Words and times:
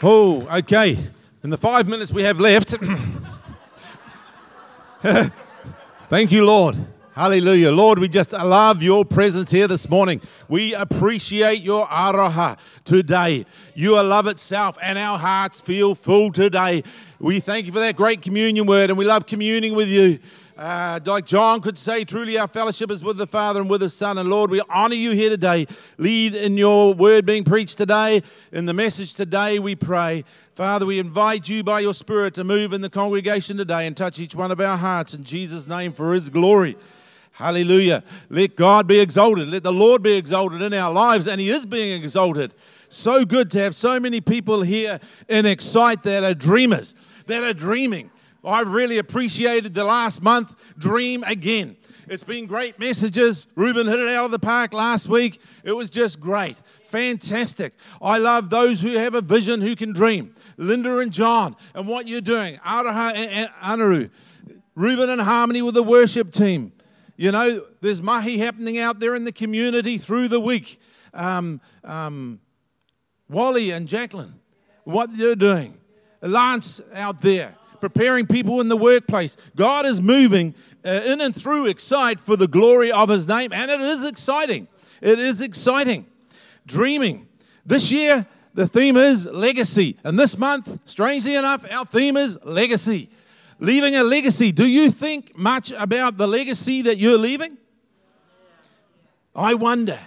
Oh, 0.00 0.46
okay. 0.58 0.96
In 1.42 1.50
the 1.50 1.58
five 1.58 1.88
minutes 1.88 2.12
we 2.12 2.22
have 2.22 2.38
left, 2.38 2.76
thank 6.08 6.30
you, 6.30 6.44
Lord. 6.44 6.76
Hallelujah. 7.16 7.72
Lord, 7.72 7.98
we 7.98 8.08
just 8.08 8.32
love 8.32 8.80
your 8.80 9.04
presence 9.04 9.50
here 9.50 9.66
this 9.66 9.90
morning. 9.90 10.20
We 10.48 10.72
appreciate 10.72 11.62
your 11.62 11.84
aroha 11.88 12.56
today. 12.84 13.44
You 13.74 13.96
are 13.96 14.04
love 14.04 14.28
itself, 14.28 14.78
and 14.80 14.96
our 14.96 15.18
hearts 15.18 15.60
feel 15.60 15.96
full 15.96 16.30
today. 16.30 16.84
We 17.18 17.40
thank 17.40 17.66
you 17.66 17.72
for 17.72 17.80
that 17.80 17.96
great 17.96 18.22
communion 18.22 18.66
word, 18.66 18.90
and 18.90 18.98
we 18.98 19.04
love 19.04 19.26
communing 19.26 19.74
with 19.74 19.88
you. 19.88 20.20
Uh, 20.58 20.98
like 21.04 21.24
John 21.24 21.60
could 21.60 21.78
say, 21.78 22.02
truly 22.02 22.36
our 22.36 22.48
fellowship 22.48 22.90
is 22.90 23.04
with 23.04 23.16
the 23.16 23.28
Father 23.28 23.60
and 23.60 23.70
with 23.70 23.80
the 23.80 23.88
Son. 23.88 24.18
And 24.18 24.28
Lord, 24.28 24.50
we 24.50 24.60
honor 24.68 24.96
you 24.96 25.12
here 25.12 25.30
today. 25.30 25.68
Lead 25.98 26.34
in 26.34 26.58
your 26.58 26.94
word 26.94 27.24
being 27.24 27.44
preached 27.44 27.78
today, 27.78 28.24
in 28.50 28.66
the 28.66 28.74
message 28.74 29.14
today, 29.14 29.60
we 29.60 29.76
pray. 29.76 30.24
Father, 30.56 30.84
we 30.84 30.98
invite 30.98 31.48
you 31.48 31.62
by 31.62 31.78
your 31.78 31.94
Spirit 31.94 32.34
to 32.34 32.42
move 32.42 32.72
in 32.72 32.80
the 32.80 32.90
congregation 32.90 33.56
today 33.56 33.86
and 33.86 33.96
touch 33.96 34.18
each 34.18 34.34
one 34.34 34.50
of 34.50 34.60
our 34.60 34.76
hearts 34.76 35.14
in 35.14 35.22
Jesus' 35.22 35.68
name 35.68 35.92
for 35.92 36.12
his 36.12 36.28
glory. 36.28 36.76
Hallelujah. 37.30 38.02
Let 38.28 38.56
God 38.56 38.88
be 38.88 38.98
exalted. 38.98 39.46
Let 39.46 39.62
the 39.62 39.72
Lord 39.72 40.02
be 40.02 40.14
exalted 40.14 40.60
in 40.60 40.74
our 40.74 40.92
lives, 40.92 41.28
and 41.28 41.40
he 41.40 41.50
is 41.50 41.66
being 41.66 42.02
exalted. 42.02 42.52
So 42.88 43.24
good 43.24 43.52
to 43.52 43.60
have 43.60 43.76
so 43.76 44.00
many 44.00 44.20
people 44.20 44.62
here 44.62 44.98
in 45.28 45.46
Excite 45.46 46.02
that 46.02 46.24
are 46.24 46.34
dreamers, 46.34 46.96
that 47.26 47.44
are 47.44 47.54
dreaming 47.54 48.10
I've 48.44 48.68
really 48.68 48.98
appreciated 48.98 49.74
the 49.74 49.84
last 49.84 50.22
month. 50.22 50.54
Dream 50.78 51.24
again. 51.24 51.76
It's 52.06 52.24
been 52.24 52.46
great 52.46 52.78
messages. 52.78 53.46
Ruben 53.54 53.86
hit 53.86 53.98
it 53.98 54.08
out 54.08 54.26
of 54.26 54.30
the 54.30 54.38
park 54.38 54.72
last 54.72 55.08
week. 55.08 55.40
It 55.64 55.72
was 55.72 55.90
just 55.90 56.20
great. 56.20 56.56
Fantastic. 56.86 57.74
I 58.00 58.18
love 58.18 58.48
those 58.48 58.80
who 58.80 58.92
have 58.92 59.14
a 59.14 59.20
vision 59.20 59.60
who 59.60 59.76
can 59.76 59.92
dream. 59.92 60.34
Linda 60.56 60.98
and 60.98 61.12
John, 61.12 61.54
and 61.74 61.86
what 61.86 62.08
you're 62.08 62.20
doing. 62.20 62.56
Aroha 62.64 63.14
and 63.14 63.50
Anaru. 63.62 64.10
Ruben 64.74 65.10
and 65.10 65.20
Harmony 65.20 65.60
with 65.60 65.74
the 65.74 65.82
worship 65.82 66.32
team. 66.32 66.72
You 67.16 67.32
know, 67.32 67.62
there's 67.80 68.00
mahi 68.00 68.38
happening 68.38 68.78
out 68.78 69.00
there 69.00 69.14
in 69.14 69.24
the 69.24 69.32
community 69.32 69.98
through 69.98 70.28
the 70.28 70.40
week. 70.40 70.80
Um, 71.12 71.60
um, 71.84 72.40
Wally 73.28 73.70
and 73.70 73.88
Jacqueline, 73.88 74.34
what 74.84 75.14
they're 75.16 75.34
doing. 75.34 75.76
Lance 76.22 76.80
out 76.94 77.20
there 77.20 77.54
preparing 77.80 78.26
people 78.26 78.60
in 78.60 78.68
the 78.68 78.76
workplace. 78.76 79.36
God 79.56 79.86
is 79.86 80.00
moving 80.00 80.54
uh, 80.84 81.02
in 81.04 81.20
and 81.20 81.34
through 81.34 81.66
Excite 81.66 82.20
for 82.20 82.36
the 82.36 82.48
glory 82.48 82.92
of 82.92 83.08
His 83.08 83.26
name, 83.26 83.52
and 83.52 83.70
it 83.70 83.80
is 83.80 84.04
exciting. 84.04 84.68
It 85.00 85.18
is 85.18 85.40
exciting. 85.40 86.06
Dreaming. 86.66 87.28
This 87.64 87.90
year, 87.90 88.26
the 88.54 88.66
theme 88.66 88.96
is 88.96 89.26
legacy. 89.26 89.96
And 90.04 90.18
this 90.18 90.36
month, 90.36 90.80
strangely 90.84 91.34
enough, 91.34 91.64
our 91.70 91.84
theme 91.84 92.16
is 92.16 92.38
legacy. 92.42 93.10
Leaving 93.60 93.96
a 93.96 94.02
legacy. 94.02 94.52
Do 94.52 94.66
you 94.66 94.90
think 94.90 95.36
much 95.36 95.72
about 95.72 96.16
the 96.16 96.26
legacy 96.26 96.82
that 96.82 96.98
you're 96.98 97.18
leaving? 97.18 97.58
I 99.34 99.54
wonder. 99.54 99.98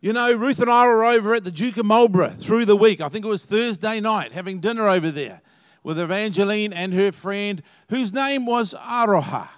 You 0.00 0.12
know, 0.12 0.32
Ruth 0.34 0.60
and 0.60 0.70
I 0.70 0.86
were 0.86 1.04
over 1.04 1.34
at 1.34 1.44
the 1.44 1.50
Duke 1.50 1.78
of 1.78 1.86
Marlborough 1.86 2.36
through 2.38 2.66
the 2.66 2.76
week. 2.76 3.00
I 3.00 3.08
think 3.08 3.24
it 3.24 3.28
was 3.28 3.44
Thursday 3.44 4.00
night, 4.00 4.32
having 4.32 4.60
dinner 4.60 4.88
over 4.88 5.10
there 5.10 5.40
with 5.86 6.00
Evangeline 6.00 6.72
and 6.72 6.92
her 6.94 7.12
friend, 7.12 7.62
whose 7.90 8.12
name 8.12 8.44
was 8.44 8.74
Aroha. 8.74 9.48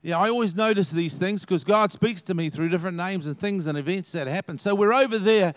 Yeah, 0.00 0.16
I 0.16 0.28
always 0.28 0.54
notice 0.54 0.92
these 0.92 1.18
things 1.18 1.44
because 1.44 1.64
God 1.64 1.90
speaks 1.90 2.22
to 2.22 2.34
me 2.34 2.50
through 2.50 2.68
different 2.68 2.96
names 2.96 3.26
and 3.26 3.36
things 3.36 3.66
and 3.66 3.76
events 3.76 4.12
that 4.12 4.28
happen. 4.28 4.58
So 4.58 4.76
we're 4.76 4.92
over 4.92 5.18
there 5.18 5.54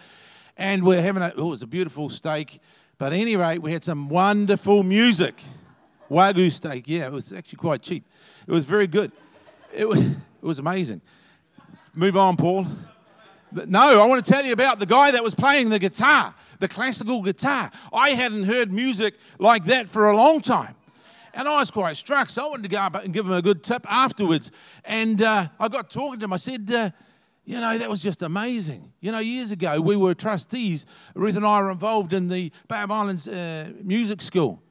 and 0.57 0.83
we're 0.83 1.03
having 1.03 1.21
a, 1.21 1.31
oh, 1.37 1.49
it 1.49 1.51
was 1.51 1.61
a 1.61 1.67
beautiful 1.67 2.09
steak. 2.09 2.59
But 2.97 3.13
at 3.13 3.19
any 3.19 3.35
rate, 3.35 3.59
we 3.59 3.71
had 3.71 3.83
some 3.83 4.09
wonderful 4.09 4.81
music. 4.81 5.39
Wagyu 6.09 6.51
steak, 6.51 6.85
yeah, 6.87 7.05
it 7.05 7.11
was 7.11 7.31
actually 7.31 7.57
quite 7.57 7.83
cheap. 7.83 8.03
It 8.47 8.51
was 8.51 8.65
very 8.65 8.87
good. 8.87 9.11
It 9.71 9.87
was, 9.87 9.99
it 10.01 10.15
was 10.41 10.57
amazing. 10.57 11.01
Move 11.93 12.17
on, 12.17 12.35
Paul. 12.35 12.65
No, 13.51 14.01
I 14.01 14.07
want 14.07 14.25
to 14.25 14.31
tell 14.31 14.43
you 14.43 14.53
about 14.53 14.79
the 14.79 14.87
guy 14.87 15.11
that 15.11 15.23
was 15.23 15.35
playing 15.35 15.69
the 15.69 15.77
guitar 15.77 16.33
the 16.61 16.69
classical 16.69 17.21
guitar. 17.21 17.69
I 17.91 18.11
hadn't 18.11 18.43
heard 18.43 18.71
music 18.71 19.15
like 19.39 19.65
that 19.65 19.89
for 19.89 20.09
a 20.09 20.15
long 20.15 20.39
time. 20.39 20.75
And 21.33 21.47
I 21.47 21.59
was 21.59 21.71
quite 21.71 21.97
struck, 21.97 22.29
so 22.29 22.45
I 22.45 22.49
wanted 22.49 22.63
to 22.63 22.69
go 22.69 22.77
up 22.77 22.95
and 22.95 23.13
give 23.13 23.25
him 23.25 23.31
a 23.31 23.41
good 23.41 23.63
tip 23.63 23.85
afterwards. 23.89 24.51
And 24.83 25.21
uh, 25.21 25.47
I 25.59 25.67
got 25.67 25.89
talking 25.89 26.19
to 26.19 26.25
him. 26.25 26.33
I 26.33 26.37
said, 26.37 26.71
uh, 26.71 26.91
you 27.45 27.59
know, 27.59 27.77
that 27.77 27.89
was 27.89 28.03
just 28.03 28.21
amazing. 28.21 28.91
You 28.99 29.11
know, 29.11 29.19
years 29.19 29.51
ago, 29.51 29.79
we 29.79 29.95
were 29.95 30.13
trustees. 30.13 30.85
Ruth 31.15 31.35
and 31.35 31.45
I 31.45 31.61
were 31.61 31.71
involved 31.71 32.13
in 32.13 32.27
the 32.27 32.51
Bay 32.67 32.81
of 32.81 32.91
Islands 32.91 33.27
uh, 33.27 33.71
Music 33.81 34.21
School. 34.21 34.61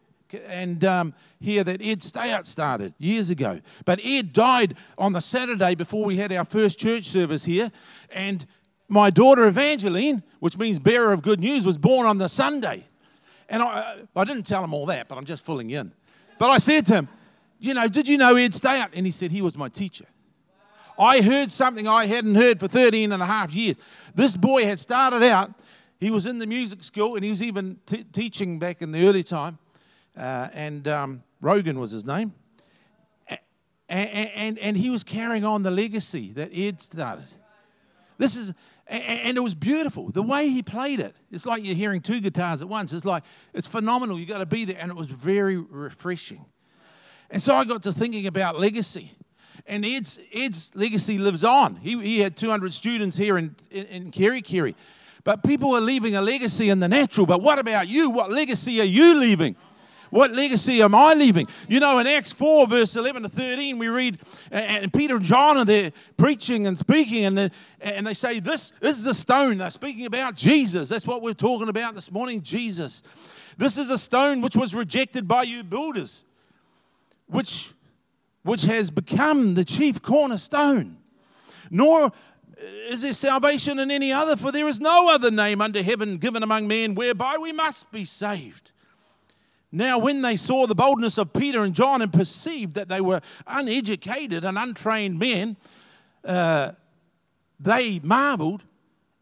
And 0.47 0.85
um, 0.85 1.15
here 1.41 1.65
that 1.65 1.83
Ed 1.83 2.01
Stayout 2.01 2.47
started 2.47 2.95
years 2.99 3.31
ago. 3.31 3.61
But 3.85 4.01
Ed 4.05 4.33
died 4.33 4.77
on 4.97 5.13
the 5.13 5.21
Saturday 5.21 5.75
before 5.75 6.05
we 6.05 6.19
had 6.19 6.31
our 6.31 6.45
first 6.45 6.79
church 6.79 7.09
service 7.09 7.45
here. 7.45 7.73
And 8.11 8.47
my 8.91 9.09
daughter 9.09 9.47
Evangeline, 9.47 10.23
which 10.41 10.59
means 10.59 10.79
bearer 10.79 11.13
of 11.13 11.23
good 11.23 11.41
news, 11.41 11.65
was 11.65 11.79
born 11.79 12.07
on 12.07 12.19
the 12.19 12.29
Sunday. 12.29 12.85
And 13.49 13.63
I, 13.63 14.01
I 14.15 14.25
didn't 14.25 14.45
tell 14.45 14.63
him 14.63 14.75
all 14.75 14.87
that, 14.87 15.09
but 15.09 15.17
I'm 15.17 15.25
just 15.25 15.45
filling 15.45 15.71
in. 15.71 15.93
But 16.39 16.51
I 16.51 16.59
said 16.59 16.87
to 16.87 16.95
him, 16.95 17.09
You 17.59 17.75
know, 17.75 17.89
did 17.89 18.09
you 18.09 18.19
know 18.19 18.37
Ed 18.37 18.53
Stayout? 18.53 18.91
And 18.93 19.07
he 19.07 19.13
said, 19.13 19.31
He 19.31 19.43
was 19.43 19.57
my 19.57 19.69
teacher. 19.69 20.07
I 20.99 21.23
heard 21.23 21.51
something 21.51 21.89
I 21.89 22.07
hadn't 22.07 22.35
heard 22.35 22.61
for 22.61 22.69
13 22.69 23.13
and 23.13 23.23
a 23.23 23.27
half 23.27 23.55
years. 23.55 23.77
This 24.15 24.37
boy 24.37 24.65
had 24.67 24.79
started 24.79 25.23
out, 25.23 25.53
he 25.99 26.11
was 26.11 26.27
in 26.27 26.39
the 26.39 26.47
music 26.47 26.83
school, 26.83 27.15
and 27.15 27.25
he 27.25 27.31
was 27.31 27.43
even 27.43 27.79
t- 27.87 28.05
teaching 28.05 28.59
back 28.59 28.83
in 28.83 28.93
the 28.93 29.07
early 29.07 29.23
time. 29.23 29.59
Uh, 30.17 30.49
and 30.53 30.89
um, 30.89 31.23
Rogan 31.41 31.79
was 31.79 31.93
his 31.93 32.05
name. 32.05 32.35
And, 33.89 34.09
and, 34.09 34.59
and 34.59 34.77
he 34.77 34.89
was 34.89 35.03
carrying 35.03 35.45
on 35.45 35.63
the 35.63 35.71
legacy 35.71 36.33
that 36.35 36.51
Ed 36.55 36.81
started. 36.81 37.27
This 38.19 38.37
is, 38.37 38.53
and 38.91 39.37
it 39.37 39.41
was 39.41 39.55
beautiful. 39.55 40.11
The 40.11 40.23
way 40.23 40.49
he 40.49 40.63
played 40.63 40.99
it, 40.99 41.15
it's 41.31 41.47
like 41.47 41.65
you're 41.65 41.77
hearing 41.77 42.01
two 42.01 42.21
guitars 42.21 42.61
at 42.61 42.69
once. 42.69 42.93
It's 42.93 43.05
like, 43.05 43.23
it's 43.55 43.67
phenomenal. 43.67 44.19
You 44.19 44.27
got 44.27 44.39
to 44.39 44.47
be 44.47 44.65
there. 44.65 44.79
And 44.81 44.91
it 44.91 44.97
was 44.97 45.07
very 45.07 45.57
refreshing. 45.57 46.45
And 47.31 47.41
so 47.41 47.55
I 47.55 47.65
got 47.65 47.85
to 47.85 47.93
thinking 47.93 48.27
about 48.27 48.59
legacy. 48.59 49.13
And 49.67 49.85
Ed's, 49.85 50.19
Ed's 50.35 50.73
legacy 50.75 51.19
lives 51.19 51.45
on. 51.45 51.77
He, 51.77 52.01
he 52.01 52.19
had 52.19 52.37
200 52.37 52.73
students 52.73 53.17
here 53.17 53.39
in, 53.39 53.55
in, 53.71 53.87
in 53.87 54.11
Kerikeri. 54.11 54.75
But 55.23 55.45
people 55.45 55.77
are 55.77 55.81
leaving 55.81 56.17
a 56.17 56.23
legacy 56.23 56.71
in 56.71 56.81
the 56.81 56.89
natural. 56.89 57.27
But 57.27 57.43
what 57.43 57.61
about 57.61 57.89
you? 57.89 58.11
What 58.11 58.33
legacy 58.33 58.81
are 58.81 58.85
you 58.85 59.15
leaving? 59.15 59.55
What 60.11 60.33
legacy 60.33 60.83
am 60.83 60.95
I 60.95 61.15
leaving? 61.15 61.47
You 61.69 61.79
know, 61.79 61.99
in 62.01 62.07
Acts 62.07 62.33
4, 62.33 62.67
verse 62.67 62.97
11 62.97 63.23
to 63.23 63.29
13, 63.29 63.79
we 63.79 63.89
read, 63.89 64.19
and 64.51 64.93
Peter 64.93 65.17
and 65.17 65.25
John 65.25 65.57
are 65.57 65.65
there 65.65 65.93
preaching 66.17 66.67
and 66.67 66.77
speaking, 66.77 67.25
and, 67.25 67.39
the, 67.39 67.51
and 67.81 68.07
they 68.07 68.15
say, 68.15 68.41
this, 68.41 68.73
this 68.81 68.99
is 68.99 69.07
a 69.07 69.15
stone. 69.15 69.59
They're 69.59 69.71
speaking 69.71 70.07
about 70.07 70.35
Jesus. 70.35 70.89
That's 70.89 71.07
what 71.07 71.23
we're 71.23 71.33
talking 71.33 71.69
about 71.69 71.95
this 71.95 72.11
morning 72.11 72.43
Jesus. 72.43 73.05
This 73.57 73.79
is 73.79 73.91
a 73.91 73.99
stone 73.99 74.41
which 74.41 74.57
was 74.57 74.75
rejected 74.75 75.29
by 75.29 75.45
you 75.45 75.63
builders, 75.63 76.25
which, 77.27 77.73
which 78.43 78.63
has 78.63 78.91
become 78.91 79.55
the 79.55 79.65
chief 79.65 80.03
cornerstone. 80.03 80.97
Nor 81.71 82.07
uh, 82.07 82.11
is 82.89 83.03
there 83.03 83.13
salvation 83.13 83.79
in 83.79 83.93
any 83.93 84.13
other, 84.13 84.35
for 84.35 84.51
there 84.51 84.67
is 84.67 84.81
no 84.81 85.09
other 85.09 85.31
name 85.31 85.61
under 85.61 85.83
heaven 85.83 86.19
given 86.19 86.43
among 86.43 86.67
men 86.67 86.97
whereby 86.97 87.37
we 87.37 87.53
must 87.53 87.93
be 87.93 88.05
saved. 88.05 88.73
Now, 89.73 89.99
when 89.99 90.23
they 90.23 90.37
saw 90.37 90.67
the 90.67 90.75
boldness 90.75 91.17
of 91.17 91.33
Peter 91.33 91.63
and 91.63 91.75
John 91.75 92.03
and 92.03 92.13
perceived 92.13 92.75
that 92.75 92.89
they 92.89 93.01
were 93.01 93.21
uneducated 93.47 94.45
and 94.45 94.59
untrained 94.59 95.19
men, 95.19 95.57
uh, 96.25 96.73
they 97.61 98.01
marveled 98.01 98.65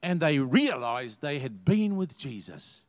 and 0.02 0.20
they 0.20 0.38
realized 0.38 1.20
they 1.20 1.38
had 1.38 1.64
been 1.64 1.96
with 1.96 2.16
Jesus. 2.16 2.82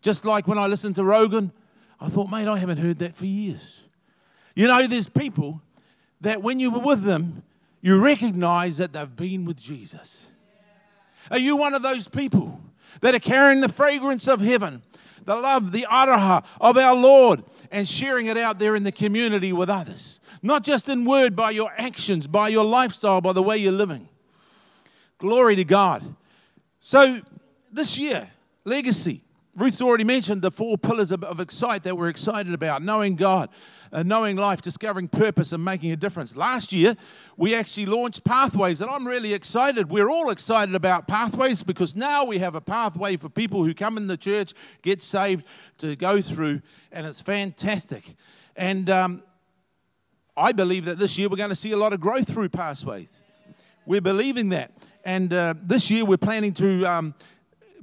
Just 0.00 0.24
like 0.24 0.46
when 0.46 0.58
I 0.58 0.66
listened 0.66 0.96
to 0.96 1.04
Rogan, 1.04 1.52
I 2.00 2.08
thought, 2.08 2.30
mate, 2.30 2.46
I 2.46 2.58
haven't 2.58 2.78
heard 2.78 2.98
that 2.98 3.16
for 3.16 3.26
years. 3.26 3.80
You 4.54 4.66
know, 4.66 4.86
there's 4.86 5.08
people 5.08 5.60
that 6.20 6.42
when 6.42 6.60
you 6.60 6.70
were 6.70 6.80
with 6.80 7.02
them, 7.02 7.42
you 7.80 8.00
recognize 8.00 8.78
that 8.78 8.92
they've 8.92 9.16
been 9.16 9.44
with 9.44 9.60
Jesus. 9.60 10.26
Are 11.30 11.38
you 11.38 11.56
one 11.56 11.74
of 11.74 11.82
those 11.82 12.06
people 12.06 12.60
that 13.00 13.14
are 13.14 13.20
carrying 13.20 13.60
the 13.60 13.68
fragrance 13.68 14.28
of 14.28 14.40
heaven? 14.40 14.82
The 15.24 15.36
love, 15.36 15.72
the 15.72 15.86
aroha 15.90 16.44
of 16.60 16.76
our 16.76 16.94
Lord, 16.94 17.44
and 17.70 17.88
sharing 17.88 18.26
it 18.26 18.36
out 18.36 18.58
there 18.58 18.76
in 18.76 18.82
the 18.82 18.92
community 18.92 19.52
with 19.52 19.70
others. 19.70 20.20
Not 20.42 20.64
just 20.64 20.88
in 20.88 21.04
word, 21.04 21.36
by 21.36 21.50
your 21.50 21.72
actions, 21.78 22.26
by 22.26 22.48
your 22.48 22.64
lifestyle, 22.64 23.20
by 23.20 23.32
the 23.32 23.42
way 23.42 23.58
you're 23.58 23.72
living. 23.72 24.08
Glory 25.18 25.56
to 25.56 25.64
God. 25.64 26.16
So, 26.80 27.20
this 27.70 27.96
year, 27.96 28.28
legacy. 28.64 29.22
Ruth's 29.54 29.82
already 29.82 30.04
mentioned 30.04 30.42
the 30.42 30.50
four 30.50 30.78
pillars 30.78 31.12
of, 31.12 31.38
Excite 31.38 31.82
that 31.84 31.96
we're 31.96 32.08
excited 32.08 32.54
about 32.54 32.82
knowing 32.82 33.16
God, 33.16 33.50
uh, 33.92 34.02
knowing 34.02 34.36
life, 34.36 34.62
discovering 34.62 35.08
purpose, 35.08 35.52
and 35.52 35.64
making 35.64 35.92
a 35.92 35.96
difference. 35.96 36.36
Last 36.36 36.72
year, 36.72 36.96
we 37.36 37.54
actually 37.54 37.86
launched 37.86 38.24
Pathways, 38.24 38.80
and 38.80 38.90
I'm 38.90 39.06
really 39.06 39.34
excited. 39.34 39.90
We're 39.90 40.08
all 40.08 40.30
excited 40.30 40.74
about 40.74 41.06
Pathways 41.06 41.62
because 41.62 41.94
now 41.94 42.24
we 42.24 42.38
have 42.38 42.54
a 42.54 42.60
pathway 42.60 43.16
for 43.16 43.28
people 43.28 43.64
who 43.64 43.74
come 43.74 43.96
in 43.96 44.06
the 44.06 44.16
church, 44.16 44.54
get 44.82 45.02
saved, 45.02 45.44
to 45.78 45.94
go 45.96 46.22
through, 46.22 46.62
and 46.90 47.06
it's 47.06 47.20
fantastic. 47.20 48.16
And 48.56 48.88
um, 48.88 49.22
I 50.36 50.52
believe 50.52 50.86
that 50.86 50.98
this 50.98 51.18
year 51.18 51.28
we're 51.28 51.36
going 51.36 51.50
to 51.50 51.56
see 51.56 51.72
a 51.72 51.76
lot 51.76 51.92
of 51.92 52.00
growth 52.00 52.28
through 52.28 52.48
Pathways. 52.48 53.20
We're 53.84 54.00
believing 54.00 54.50
that. 54.50 54.72
And 55.04 55.32
uh, 55.34 55.54
this 55.60 55.90
year 55.90 56.04
we're 56.04 56.16
planning 56.16 56.52
to. 56.54 56.84
Um, 56.84 57.14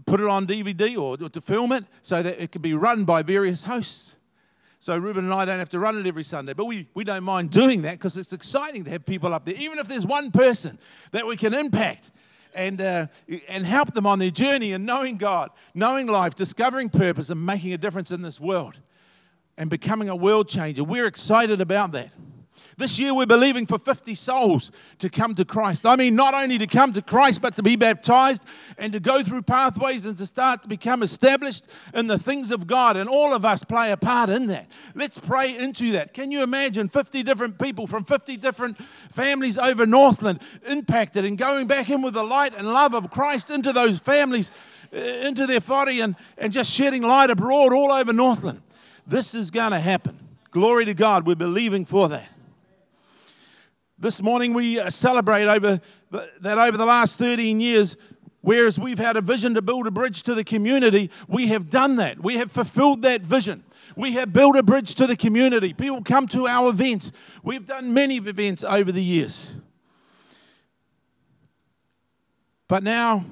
put 0.05 0.19
it 0.19 0.27
on 0.27 0.47
DVD 0.47 0.97
or 0.97 1.17
to 1.29 1.41
film 1.41 1.71
it 1.71 1.85
so 2.01 2.23
that 2.23 2.41
it 2.41 2.51
can 2.51 2.63
be 2.63 2.73
run 2.73 3.05
by 3.05 3.21
various 3.21 3.65
hosts. 3.65 4.15
So 4.79 4.97
Ruben 4.97 5.25
and 5.25 5.33
I 5.33 5.43
don't 5.43 5.59
have 5.59 5.69
to 5.69 5.79
run 5.79 5.97
it 5.99 6.07
every 6.07 6.23
Sunday, 6.23 6.53
but 6.53 6.65
we, 6.65 6.87
we 6.93 7.03
don't 7.03 7.23
mind 7.23 7.51
doing 7.51 7.81
that 7.81 7.97
because 7.99 8.15
it's 8.15 8.31
exciting 8.31 8.85
to 8.85 8.89
have 8.91 9.05
people 9.05 9.33
up 9.33 9.43
there, 9.45 9.55
even 9.55 9.77
if 9.77 9.87
there's 9.89 10.05
one 10.05 10.31
person 10.31 10.79
that 11.11 11.27
we 11.27 11.35
can 11.35 11.53
impact 11.53 12.11
and, 12.53 12.79
uh, 12.79 13.07
and 13.49 13.65
help 13.65 13.93
them 13.93 14.05
on 14.05 14.19
their 14.19 14.31
journey 14.31 14.71
and 14.71 14.85
knowing 14.85 15.17
God, 15.17 15.51
knowing 15.73 16.07
life, 16.07 16.33
discovering 16.33 16.89
purpose, 16.89 17.29
and 17.29 17.45
making 17.45 17.73
a 17.73 17.77
difference 17.77 18.11
in 18.11 18.21
this 18.21 18.39
world 18.39 18.79
and 19.57 19.69
becoming 19.69 20.07
a 20.07 20.15
world 20.15 20.47
changer. 20.47 20.85
We're 20.85 21.07
excited 21.07 21.59
about 21.59 21.91
that. 21.91 22.11
This 22.79 22.97
year 22.97 23.13
we're 23.13 23.25
believing 23.25 23.65
for 23.65 23.77
50 23.77 24.15
souls 24.15 24.71
to 24.99 25.09
come 25.09 25.35
to 25.35 25.43
Christ. 25.43 25.85
I 25.85 25.97
mean, 25.97 26.15
not 26.15 26.33
only 26.33 26.57
to 26.57 26.65
come 26.65 26.93
to 26.93 27.01
Christ, 27.01 27.41
but 27.41 27.57
to 27.57 27.61
be 27.61 27.75
baptized 27.75 28.45
and 28.77 28.93
to 28.93 29.01
go 29.01 29.21
through 29.21 29.41
pathways 29.41 30.05
and 30.05 30.17
to 30.17 30.25
start 30.25 30.61
to 30.61 30.69
become 30.69 31.03
established 31.03 31.65
in 31.93 32.07
the 32.07 32.17
things 32.17 32.51
of 32.51 32.67
God. 32.67 32.95
And 32.95 33.09
all 33.09 33.33
of 33.33 33.43
us 33.43 33.65
play 33.65 33.91
a 33.91 33.97
part 33.97 34.29
in 34.29 34.47
that. 34.47 34.67
Let's 34.95 35.19
pray 35.19 35.57
into 35.57 35.91
that. 35.91 36.13
Can 36.13 36.31
you 36.31 36.41
imagine 36.41 36.87
50 36.87 37.21
different 37.21 37.59
people 37.59 37.85
from 37.85 38.05
50 38.05 38.37
different 38.37 38.77
families 39.11 39.57
over 39.57 39.85
Northland 39.85 40.39
impacted 40.65 41.25
and 41.25 41.37
going 41.37 41.67
back 41.67 41.89
in 41.89 42.01
with 42.01 42.13
the 42.13 42.23
light 42.23 42.55
and 42.55 42.65
love 42.65 42.95
of 42.95 43.11
Christ 43.11 43.49
into 43.49 43.73
those 43.73 43.99
families, 43.99 44.51
uh, 44.93 44.97
into 44.97 45.45
their 45.45 45.59
body, 45.59 45.99
and, 45.99 46.15
and 46.37 46.53
just 46.53 46.71
shedding 46.71 47.01
light 47.01 47.29
abroad 47.29 47.73
all 47.73 47.91
over 47.91 48.13
Northland? 48.13 48.61
This 49.05 49.35
is 49.35 49.51
going 49.51 49.71
to 49.71 49.81
happen. 49.81 50.17
Glory 50.51 50.85
to 50.85 50.93
God. 50.93 51.27
We're 51.27 51.35
believing 51.35 51.83
for 51.83 52.07
that. 52.07 52.38
This 54.01 54.21
morning 54.21 54.53
we 54.53 54.79
uh, 54.79 54.89
celebrate 54.89 55.45
over 55.45 55.81
the, 56.09 56.31
that 56.39 56.57
over 56.57 56.77
the 56.77 56.85
last 56.85 57.17
13 57.17 57.59
years, 57.59 57.97
whereas 58.39 58.79
we've 58.79 58.97
had 58.97 59.17
a 59.17 59.21
vision 59.21 59.55
to 59.55 59.61
build 59.61 59.87
a 59.87 59.91
bridge 59.91 60.23
to 60.23 60.33
the 60.33 60.45
community, 60.45 61.11
we 61.27 61.47
have 61.47 61.69
done 61.69 61.97
that. 61.97 62.23
We 62.23 62.35
have 62.35 62.49
fulfilled 62.49 63.01
that 63.01 63.23
vision. 63.23 63.61
We 63.97 64.13
have 64.13 64.31
built 64.31 64.55
a 64.55 64.63
bridge 64.63 64.95
to 64.95 65.05
the 65.05 65.17
community. 65.17 65.73
People 65.73 66.01
come 66.01 66.29
to 66.29 66.47
our 66.47 66.69
events. 66.69 67.11
We've 67.43 67.65
done 67.65 67.93
many 67.93 68.15
events 68.15 68.63
over 68.63 68.89
the 68.93 69.03
years. 69.03 69.51
But 72.69 72.83
now, 72.83 73.25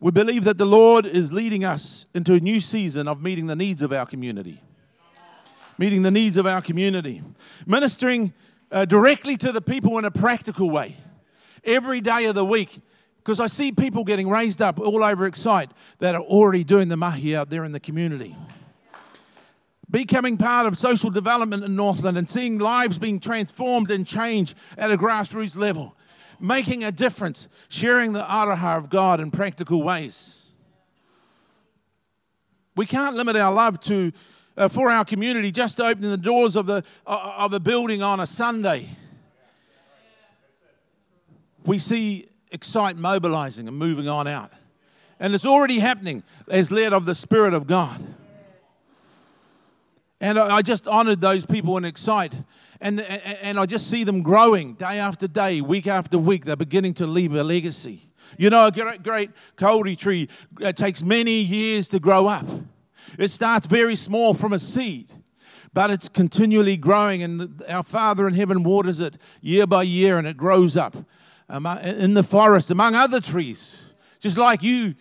we 0.00 0.10
believe 0.10 0.44
that 0.44 0.58
the 0.58 0.66
Lord 0.66 1.06
is 1.06 1.32
leading 1.32 1.64
us 1.64 2.04
into 2.12 2.34
a 2.34 2.40
new 2.40 2.60
season 2.60 3.08
of 3.08 3.22
meeting 3.22 3.46
the 3.46 3.56
needs 3.56 3.80
of 3.80 3.90
our 3.90 4.04
community. 4.04 4.62
Meeting 5.78 6.02
the 6.02 6.10
needs 6.10 6.36
of 6.36 6.46
our 6.46 6.60
community. 6.60 7.22
Ministering 7.66 8.34
uh, 8.70 8.84
directly 8.84 9.36
to 9.36 9.52
the 9.52 9.60
people 9.60 9.98
in 9.98 10.04
a 10.04 10.10
practical 10.10 10.70
way 10.70 10.96
every 11.64 12.00
day 12.00 12.26
of 12.26 12.34
the 12.34 12.44
week. 12.44 12.80
Because 13.18 13.40
I 13.40 13.46
see 13.46 13.72
people 13.72 14.04
getting 14.04 14.30
raised 14.30 14.62
up 14.62 14.80
all 14.80 15.04
over 15.04 15.26
Excite 15.26 15.70
that 15.98 16.14
are 16.14 16.22
already 16.22 16.64
doing 16.64 16.88
the 16.88 16.96
mahi 16.96 17.36
out 17.36 17.50
there 17.50 17.64
in 17.64 17.72
the 17.72 17.80
community. 17.80 18.34
Becoming 19.90 20.36
part 20.36 20.66
of 20.66 20.78
social 20.78 21.10
development 21.10 21.64
in 21.64 21.76
Northland 21.76 22.16
and 22.16 22.28
seeing 22.28 22.58
lives 22.58 22.98
being 22.98 23.20
transformed 23.20 23.90
and 23.90 24.06
changed 24.06 24.54
at 24.76 24.90
a 24.90 24.96
grassroots 24.96 25.56
level. 25.56 25.94
Making 26.40 26.84
a 26.84 26.92
difference, 26.92 27.48
sharing 27.68 28.12
the 28.12 28.22
aroha 28.22 28.76
of 28.76 28.88
God 28.88 29.20
in 29.20 29.30
practical 29.30 29.82
ways. 29.82 30.36
We 32.76 32.86
can't 32.86 33.16
limit 33.16 33.34
our 33.36 33.52
love 33.52 33.80
to 33.80 34.12
uh, 34.58 34.68
for 34.68 34.90
our 34.90 35.04
community 35.04 35.50
just 35.52 35.80
opening 35.80 36.10
the 36.10 36.16
doors 36.16 36.56
of, 36.56 36.66
the, 36.66 36.82
uh, 37.06 37.34
of 37.38 37.52
a 37.52 37.60
building 37.60 38.02
on 38.02 38.20
a 38.20 38.26
Sunday. 38.26 38.88
We 41.64 41.78
see 41.78 42.28
Excite 42.50 42.96
mobilizing 42.96 43.68
and 43.68 43.76
moving 43.76 44.08
on 44.08 44.26
out. 44.26 44.50
And 45.20 45.34
it's 45.34 45.44
already 45.44 45.80
happening 45.80 46.22
as 46.48 46.70
led 46.70 46.94
of 46.94 47.04
the 47.04 47.14
Spirit 47.14 47.52
of 47.52 47.66
God. 47.66 48.02
And 50.20 50.38
I 50.38 50.62
just 50.62 50.88
honored 50.88 51.20
those 51.20 51.44
people 51.44 51.76
in 51.76 51.84
Excite. 51.84 52.34
And, 52.80 53.00
and 53.00 53.58
I 53.58 53.66
just 53.66 53.90
see 53.90 54.02
them 54.02 54.22
growing 54.22 54.74
day 54.74 54.98
after 54.98 55.28
day, 55.28 55.60
week 55.60 55.86
after 55.86 56.16
week. 56.16 56.46
They're 56.46 56.56
beginning 56.56 56.94
to 56.94 57.06
leave 57.06 57.34
a 57.34 57.44
legacy. 57.44 58.08
You 58.38 58.48
know, 58.50 58.66
a 58.66 58.72
great, 58.72 59.02
great 59.02 59.30
kauri 59.56 59.94
tree 59.94 60.28
it 60.60 60.76
takes 60.76 61.02
many 61.02 61.40
years 61.40 61.88
to 61.88 62.00
grow 62.00 62.26
up. 62.28 62.46
It 63.18 63.28
starts 63.28 63.66
very 63.66 63.96
small 63.96 64.34
from 64.34 64.52
a 64.52 64.58
seed, 64.58 65.12
but 65.72 65.90
it's 65.90 66.08
continually 66.08 66.76
growing, 66.76 67.22
and 67.22 67.62
our 67.68 67.82
Father 67.82 68.26
in 68.26 68.34
heaven 68.34 68.62
waters 68.62 69.00
it 69.00 69.16
year 69.40 69.66
by 69.66 69.84
year, 69.84 70.18
and 70.18 70.26
it 70.26 70.36
grows 70.36 70.76
up 70.76 70.96
in 71.48 72.14
the 72.14 72.22
forest 72.22 72.70
among 72.70 72.94
other 72.94 73.20
trees. 73.20 73.76
Just 74.20 74.36
like 74.36 74.62
you, 74.62 74.94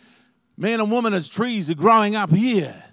man 0.56 0.80
and 0.80 0.92
woman, 0.92 1.14
as 1.14 1.28
trees 1.28 1.70
are 1.70 1.76
growing 1.76 2.16
up 2.16 2.32
here, 2.32 2.84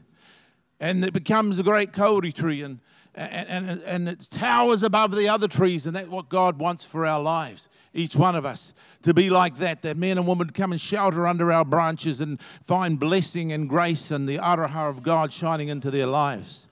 and 0.80 1.04
it 1.04 1.12
becomes 1.12 1.58
a 1.58 1.62
great 1.62 1.92
kauri 1.92 2.32
tree, 2.32 2.62
and 2.62 2.80
and, 3.16 3.68
and, 3.68 3.82
and 3.82 4.08
it 4.08 4.26
towers 4.30 4.82
above 4.82 5.14
the 5.14 5.28
other 5.28 5.46
trees, 5.46 5.86
and 5.86 5.94
that's 5.94 6.08
what 6.08 6.28
God 6.28 6.58
wants 6.58 6.84
for 6.84 7.06
our 7.06 7.20
lives, 7.20 7.68
each 7.92 8.16
one 8.16 8.34
of 8.34 8.44
us, 8.44 8.74
to 9.04 9.12
be 9.12 9.28
like 9.28 9.56
that, 9.58 9.82
that 9.82 9.98
men 9.98 10.16
and 10.16 10.26
women 10.26 10.48
come 10.50 10.72
and 10.72 10.80
shelter 10.80 11.26
under 11.26 11.52
our 11.52 11.64
branches 11.64 12.22
and 12.22 12.40
find 12.66 12.98
blessing 12.98 13.52
and 13.52 13.68
grace 13.68 14.10
and 14.10 14.26
the 14.26 14.38
aroha 14.38 14.88
of 14.88 15.02
God 15.02 15.30
shining 15.30 15.68
into 15.68 15.90
their 15.90 16.06
lives. 16.06 16.66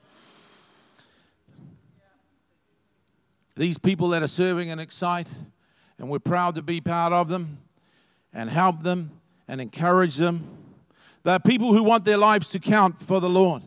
These 3.55 3.77
people 3.77 4.09
that 4.09 4.23
are 4.23 4.27
serving 4.27 4.71
and 4.71 4.81
excite, 4.81 5.29
and 5.99 6.09
we're 6.09 6.17
proud 6.17 6.55
to 6.55 6.63
be 6.63 6.81
part 6.81 7.13
of 7.13 7.29
them 7.29 7.59
and 8.33 8.49
help 8.49 8.81
them 8.81 9.11
and 9.47 9.61
encourage 9.61 10.15
them. 10.15 10.57
They're 11.21 11.37
people 11.37 11.71
who 11.71 11.83
want 11.83 12.03
their 12.03 12.17
lives 12.17 12.49
to 12.49 12.59
count 12.59 12.99
for 13.03 13.21
the 13.21 13.29
Lord. 13.29 13.61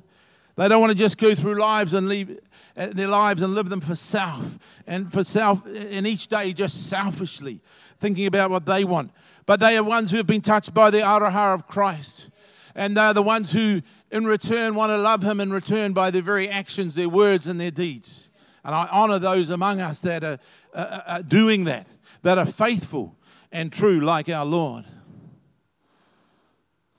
They 0.56 0.68
don't 0.68 0.80
want 0.80 0.90
to 0.90 0.98
just 0.98 1.18
go 1.18 1.36
through 1.36 1.54
lives 1.54 1.94
and 1.94 2.08
leave 2.08 2.40
uh, 2.76 2.88
their 2.88 3.06
lives 3.06 3.42
and 3.42 3.54
live 3.54 3.68
them 3.68 3.80
for 3.80 3.94
self 3.94 4.58
and 4.88 5.12
for 5.12 5.22
self 5.22 5.64
in 5.66 6.04
each 6.04 6.26
day 6.26 6.52
just 6.52 6.88
selfishly 6.88 7.60
thinking 7.98 8.26
about 8.26 8.50
what 8.50 8.66
they 8.66 8.84
want. 8.84 9.10
But 9.46 9.60
they 9.60 9.76
are 9.76 9.82
ones 9.82 10.10
who 10.10 10.16
have 10.16 10.26
been 10.26 10.42
touched 10.42 10.74
by 10.74 10.90
the 10.90 10.98
aroha 10.98 11.54
of 11.54 11.66
Christ. 11.66 12.30
And 12.74 12.96
they 12.96 13.00
are 13.00 13.14
the 13.14 13.22
ones 13.22 13.52
who, 13.52 13.82
in 14.10 14.26
return, 14.26 14.74
want 14.74 14.90
to 14.90 14.98
love 14.98 15.22
Him 15.22 15.40
in 15.40 15.52
return 15.52 15.92
by 15.92 16.10
their 16.10 16.22
very 16.22 16.48
actions, 16.48 16.94
their 16.94 17.08
words, 17.08 17.46
and 17.46 17.60
their 17.60 17.70
deeds. 17.70 18.28
And 18.64 18.74
I 18.74 18.88
honor 18.90 19.18
those 19.18 19.50
among 19.50 19.80
us 19.80 20.00
that 20.00 20.24
are, 20.24 20.38
uh, 20.74 21.00
are 21.06 21.22
doing 21.22 21.64
that, 21.64 21.86
that 22.22 22.36
are 22.36 22.46
faithful 22.46 23.16
and 23.52 23.72
true 23.72 24.00
like 24.00 24.28
our 24.28 24.44
Lord. 24.44 24.84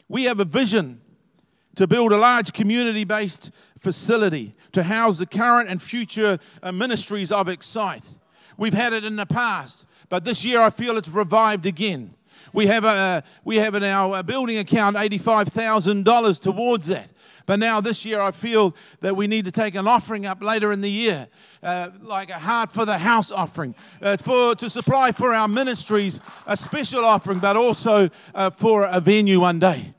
We 0.08 0.24
have 0.24 0.40
a 0.40 0.46
vision 0.46 1.02
to 1.76 1.86
build 1.86 2.12
a 2.12 2.18
large 2.18 2.54
community 2.54 3.04
based 3.04 3.52
facility 3.78 4.56
to 4.72 4.84
house 4.84 5.18
the 5.18 5.26
current 5.26 5.70
and 5.70 5.82
future 5.82 6.40
uh, 6.64 6.72
ministries 6.72 7.32
of 7.32 7.48
Excite. 7.48 8.04
We've 8.58 8.74
had 8.74 8.94
it 8.94 9.04
in 9.04 9.16
the 9.16 9.26
past, 9.26 9.86
but 10.10 10.26
this 10.26 10.44
year 10.46 10.62
I 10.62 10.70
feel 10.70 10.98
it's 10.98 11.10
revived 11.10 11.66
again. 11.66 12.14
We 12.54 12.68
have, 12.68 12.86
a, 12.86 13.24
we 13.44 13.58
have 13.58 13.76
in 13.76 13.84
our 13.84 14.16
uh, 14.16 14.24
building 14.24 14.58
account 14.58 14.96
$85,000 14.96 16.40
towards 16.40 16.88
that. 16.88 17.12
But 17.46 17.60
now 17.60 17.80
this 17.80 18.04
year, 18.04 18.20
I 18.20 18.32
feel 18.32 18.76
that 19.00 19.16
we 19.16 19.26
need 19.26 19.46
to 19.46 19.52
take 19.52 19.76
an 19.76 19.88
offering 19.88 20.26
up 20.26 20.44
later 20.44 20.74
in 20.74 20.82
the 20.82 20.92
year, 20.92 21.30
uh, 21.64 21.92
like 22.02 22.30
a 22.30 22.40
heart 22.40 22.72
for 22.72 22.86
the 22.86 22.98
house 22.98 23.32
offering, 23.32 23.74
uh, 24.02 24.18
for 24.18 24.54
to 24.56 24.70
supply 24.70 25.14
for 25.14 25.34
our 25.34 25.48
ministries 25.48 26.20
a 26.46 26.58
special 26.58 27.06
offering, 27.06 27.40
but 27.40 27.56
also 27.56 28.10
uh, 28.36 28.50
for 28.50 28.84
a 28.84 29.00
venue 29.00 29.40
one 29.40 29.60
day 29.60 29.94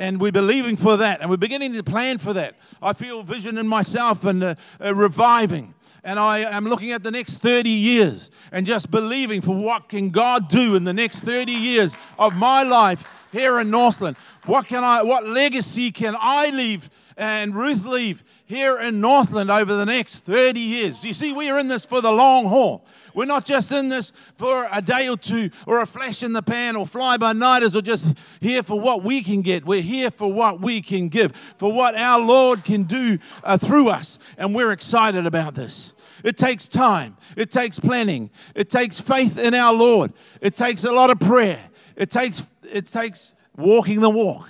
and 0.00 0.18
we're 0.18 0.32
believing 0.32 0.76
for 0.76 0.96
that, 0.96 1.20
and 1.20 1.28
we're 1.28 1.36
beginning 1.36 1.74
to 1.74 1.82
plan 1.84 2.16
for 2.16 2.32
that. 2.32 2.56
I 2.82 2.94
feel 2.94 3.22
vision 3.22 3.58
in 3.58 3.68
myself 3.68 4.24
and 4.24 4.42
uh, 4.42 4.54
uh, 4.82 4.94
reviving. 4.94 5.74
And 6.02 6.18
I 6.18 6.38
am 6.38 6.64
looking 6.64 6.92
at 6.92 7.02
the 7.02 7.10
next 7.10 7.38
30 7.38 7.68
years 7.68 8.30
and 8.52 8.66
just 8.66 8.90
believing 8.90 9.40
for 9.40 9.54
what 9.54 9.88
can 9.88 10.10
God 10.10 10.48
do 10.48 10.74
in 10.74 10.84
the 10.84 10.92
next 10.92 11.20
30 11.20 11.52
years 11.52 11.96
of 12.18 12.34
my 12.34 12.62
life 12.62 13.06
here 13.32 13.60
in 13.60 13.70
Northland. 13.70 14.16
What 14.46 14.66
can 14.66 14.82
I 14.82 15.02
what 15.02 15.26
legacy 15.26 15.92
can 15.92 16.16
I 16.18 16.50
leave 16.50 16.90
and 17.20 17.54
Ruth 17.54 17.84
leave 17.84 18.24
here 18.46 18.80
in 18.80 19.02
Northland 19.02 19.50
over 19.50 19.74
the 19.74 19.84
next 19.84 20.20
30 20.24 20.58
years. 20.58 21.04
You 21.04 21.12
see, 21.12 21.34
we 21.34 21.50
are 21.50 21.58
in 21.58 21.68
this 21.68 21.84
for 21.84 22.00
the 22.00 22.10
long 22.10 22.46
haul. 22.46 22.86
We're 23.14 23.26
not 23.26 23.44
just 23.44 23.70
in 23.72 23.90
this 23.90 24.12
for 24.36 24.66
a 24.72 24.80
day 24.80 25.06
or 25.06 25.18
two 25.18 25.50
or 25.66 25.82
a 25.82 25.86
flash 25.86 26.22
in 26.22 26.32
the 26.32 26.42
pan 26.42 26.76
or 26.76 26.86
fly 26.86 27.18
by 27.18 27.34
nighters 27.34 27.76
or 27.76 27.82
just 27.82 28.14
here 28.40 28.62
for 28.62 28.80
what 28.80 29.04
we 29.04 29.22
can 29.22 29.42
get. 29.42 29.66
We're 29.66 29.82
here 29.82 30.10
for 30.10 30.32
what 30.32 30.62
we 30.62 30.80
can 30.80 31.10
give, 31.10 31.36
for 31.58 31.70
what 31.70 31.94
our 31.94 32.18
Lord 32.18 32.64
can 32.64 32.84
do 32.84 33.18
uh, 33.44 33.58
through 33.58 33.90
us. 33.90 34.18
And 34.38 34.54
we're 34.54 34.72
excited 34.72 35.26
about 35.26 35.54
this. 35.54 35.92
It 36.24 36.38
takes 36.38 36.68
time, 36.68 37.18
it 37.36 37.50
takes 37.50 37.78
planning, 37.78 38.30
it 38.54 38.68
takes 38.70 38.98
faith 39.00 39.38
in 39.38 39.54
our 39.54 39.72
Lord, 39.72 40.12
it 40.40 40.54
takes 40.54 40.84
a 40.84 40.92
lot 40.92 41.08
of 41.08 41.18
prayer, 41.18 41.60
it 41.96 42.10
takes, 42.10 42.46
it 42.62 42.86
takes 42.86 43.32
walking 43.56 44.00
the 44.00 44.10
walk. 44.10 44.49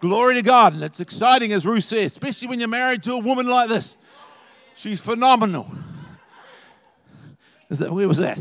Glory 0.00 0.34
to 0.34 0.42
God. 0.42 0.74
And 0.74 0.82
it's 0.82 1.00
exciting, 1.00 1.52
as 1.52 1.64
Ruth 1.64 1.84
says, 1.84 2.06
especially 2.06 2.48
when 2.48 2.58
you're 2.58 2.68
married 2.68 3.02
to 3.04 3.12
a 3.12 3.18
woman 3.18 3.46
like 3.46 3.68
this. 3.68 3.96
She's 4.74 5.00
phenomenal. 5.00 5.70
Is 7.68 7.78
that 7.78 7.92
where 7.92 8.08
was 8.08 8.18
that? 8.18 8.38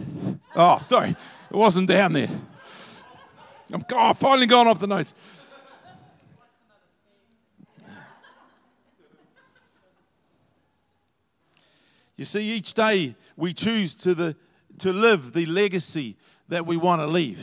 Oh, 0.56 0.80
sorry, 0.82 1.10
it 1.10 1.56
wasn't 1.56 1.88
down 1.88 2.14
there. 2.14 2.30
I'm 3.72 3.86
oh, 3.94 4.14
finally 4.14 4.48
gone 4.48 4.68
off 4.68 4.80
the 4.80 4.88
notes. 4.88 5.14
You 12.16 12.26
see, 12.26 12.42
each 12.52 12.74
day 12.74 13.16
we 13.38 13.54
choose 13.54 13.96
to, 13.96 14.14
the, 14.14 14.36
to 14.80 14.92
live 14.92 15.32
the 15.34 15.46
legacy 15.46 16.18
that 16.50 16.66
we 16.66 16.76
want 16.76 17.02
to 17.02 17.08
leave. 17.08 17.40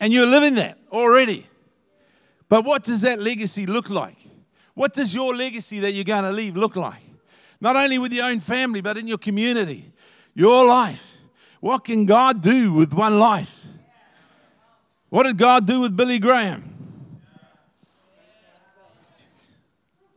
And 0.00 0.12
you're 0.12 0.26
living 0.26 0.56
that 0.56 0.78
already. 0.92 1.46
But 2.48 2.64
what 2.64 2.84
does 2.84 3.00
that 3.02 3.20
legacy 3.20 3.66
look 3.66 3.90
like? 3.90 4.16
What 4.74 4.94
does 4.94 5.14
your 5.14 5.34
legacy 5.34 5.80
that 5.80 5.92
you're 5.92 6.04
going 6.04 6.24
to 6.24 6.32
leave 6.32 6.56
look 6.56 6.76
like? 6.76 7.02
Not 7.60 7.76
only 7.76 7.98
with 7.98 8.12
your 8.12 8.26
own 8.26 8.40
family, 8.40 8.80
but 8.80 8.96
in 8.96 9.06
your 9.08 9.18
community 9.18 9.92
your 10.36 10.66
life. 10.66 11.02
What 11.60 11.84
can 11.84 12.04
God 12.04 12.42
do 12.42 12.72
with 12.72 12.92
one 12.92 13.18
life? 13.18 13.52
What 15.08 15.22
did 15.22 15.38
God 15.38 15.66
do 15.66 15.80
with 15.80 15.96
Billy 15.96 16.18
Graham? 16.18 16.62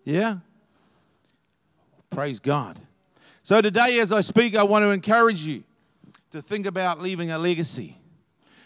Yeah? 0.03 0.39
Praise 2.09 2.39
God. 2.39 2.79
So 3.43 3.61
today, 3.61 3.99
as 3.99 4.11
I 4.11 4.21
speak, 4.21 4.55
I 4.55 4.63
want 4.63 4.83
to 4.83 4.89
encourage 4.89 5.41
you 5.43 5.63
to 6.31 6.41
think 6.41 6.65
about 6.65 6.99
leaving 7.01 7.31
a 7.31 7.37
legacy, 7.37 7.97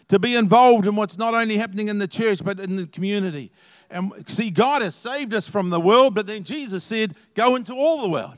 to 0.10 0.20
be 0.20 0.36
involved 0.36 0.88
in 0.88 0.96
what's 0.96 1.18
not 1.18 1.34
only 1.34 1.58
happening 1.58 1.88
in 1.88 1.98
the 1.98 2.08
church, 2.08 2.44
but 2.44 2.60
in 2.60 2.76
the 2.76 2.88
community. 2.88 3.52
And 3.90 4.12
see, 4.28 4.50
God 4.50 4.82
has 4.82 4.96
saved 4.96 5.34
us 5.34 5.48
from 5.48 5.70
the 5.70 5.80
world, 5.80 6.16
but 6.16 6.26
then 6.26 6.44
Jesus 6.44 6.84
said, 6.84 7.16
Go 7.36 7.56
into 7.56 7.74
all 7.74 8.02
the 8.02 8.10
world. 8.10 8.38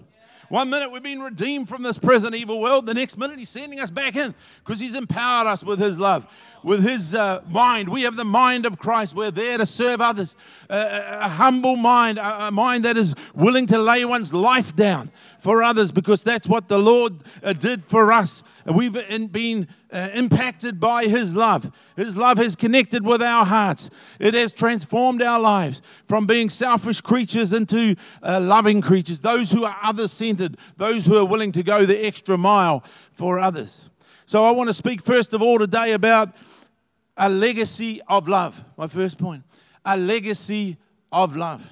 One 0.50 0.70
minute 0.70 0.92
we've 0.92 1.02
been 1.02 1.22
redeemed 1.22 1.68
from 1.68 1.82
this 1.82 1.98
present 1.98 2.36
evil 2.36 2.62
world, 2.62 2.86
the 2.86 2.94
next 2.94 3.18
minute 3.18 3.40
he's 3.40 3.50
sending 3.50 3.80
us 3.80 3.90
back 3.90 4.16
in 4.16 4.36
because 4.64 4.80
he's 4.80 4.94
empowered 4.94 5.48
us 5.48 5.64
with 5.64 5.80
his 5.80 5.98
love, 5.98 6.28
with 6.66 6.84
his 6.84 7.14
uh, 7.14 7.44
mind. 7.48 7.88
We 7.88 8.02
have 8.02 8.16
the 8.16 8.26
mind 8.26 8.66
of 8.66 8.80
Christ. 8.80 9.16
We're 9.16 9.30
there 9.30 9.60
to 9.60 9.68
serve 9.68 10.02
others. 10.02 10.36
Uh, 10.68 11.20
a 11.22 11.30
humble 11.30 11.76
mind, 11.76 12.18
a, 12.18 12.48
a, 12.48 12.52
mind 12.52 12.84
that 12.86 12.98
is 12.98 13.14
willing 13.36 13.68
to 13.68 13.78
lay 13.78 14.04
one's 14.04 14.34
life 14.34 14.76
down 14.76 15.12
for 15.40 15.62
others 15.62 15.92
because 15.92 16.24
that's 16.24 16.48
what 16.48 16.68
the 16.68 16.80
Lord 16.80 17.18
uh, 17.44 17.54
did 17.54 17.84
for 17.84 18.12
us. 18.12 18.42
We've 18.66 18.94
been 19.32 19.68
uh, 19.94 20.10
impacted 20.16 20.80
by 20.80 21.06
His 21.06 21.36
love. 21.36 21.72
His 21.96 22.18
love 22.18 22.40
has 22.40 22.56
connected 22.56 23.06
with 23.06 23.22
our 23.22 23.46
hearts. 23.46 23.92
It 24.20 24.34
has 24.34 24.52
transformed 24.52 25.22
our 25.22 25.40
lives 25.40 25.84
from 26.08 26.26
being 26.26 26.50
selfish 26.50 27.00
creatures 27.00 27.54
into 27.54 27.96
uh, 28.24 28.40
loving 28.40 28.82
creatures, 28.82 29.22
those 29.22 29.52
who 29.52 29.66
are 29.66 29.78
other 29.84 30.08
centered, 30.08 30.58
those 30.78 31.06
who 31.06 31.16
are 31.16 31.26
willing 31.26 31.52
to 31.52 31.62
go 31.62 31.86
the 31.86 32.04
extra 32.04 32.40
mile 32.40 32.84
for 33.12 33.38
others. 33.38 33.86
So, 34.26 34.44
I 34.44 34.50
want 34.50 34.70
to 34.70 34.74
speak 34.74 35.04
first 35.04 35.36
of 35.36 35.44
all 35.44 35.60
today 35.60 35.92
about 35.92 36.36
a 37.18 37.30
legacy 37.30 38.02
of 38.08 38.28
love. 38.28 38.62
My 38.78 38.88
first 38.88 39.18
point 39.18 39.44
a 39.86 39.96
legacy 39.96 40.78
of 41.12 41.36
love. 41.36 41.64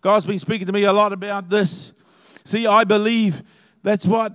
God's 0.00 0.26
been 0.26 0.38
speaking 0.40 0.66
to 0.66 0.72
me 0.72 0.82
a 0.84 0.92
lot 0.92 1.12
about 1.12 1.48
this. 1.48 1.92
See, 2.44 2.66
I 2.66 2.82
believe 2.82 3.42
that's 3.84 4.04
what 4.04 4.32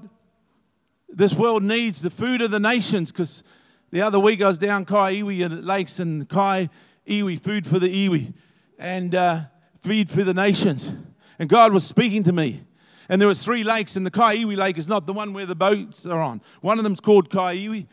this 1.09 1.33
world 1.33 1.61
needs 1.61 2.01
the 2.01 2.09
food 2.09 2.41
of 2.41 2.51
the 2.51 2.59
nations 2.59 3.11
because 3.11 3.43
the 3.91 4.01
other 4.01 4.19
week 4.19 4.41
I 4.41 4.47
was 4.47 4.57
down 4.57 4.85
Kai 4.85 5.15
Iwi 5.15 5.63
lakes 5.63 5.99
and 5.99 6.27
Kai 6.27 6.69
Iwi, 7.05 7.39
food 7.39 7.65
for 7.65 7.79
the 7.79 8.07
Iwi, 8.07 8.33
and 8.79 9.13
uh, 9.13 9.41
feed 9.81 10.09
for 10.09 10.23
the 10.23 10.33
nations. 10.33 10.91
And 11.39 11.49
God 11.49 11.73
was 11.73 11.85
speaking 11.85 12.23
to 12.23 12.31
me. 12.31 12.63
And 13.09 13.21
there 13.21 13.27
was 13.27 13.41
three 13.41 13.63
lakes, 13.63 13.95
and 13.95 14.05
the 14.05 14.11
Kai 14.11 14.37
Iwi 14.37 14.57
lake 14.57 14.77
is 14.77 14.87
not 14.87 15.05
the 15.05 15.13
one 15.13 15.33
where 15.33 15.45
the 15.45 15.55
boats 15.55 16.05
are 16.05 16.19
on. 16.19 16.41
One 16.61 16.77
of 16.77 16.83
them's 16.83 16.99
called 16.99 17.29
Kai 17.29 17.55
Iwi, 17.57 17.87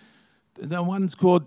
the 0.56 0.82
one's 0.82 1.14
called 1.14 1.46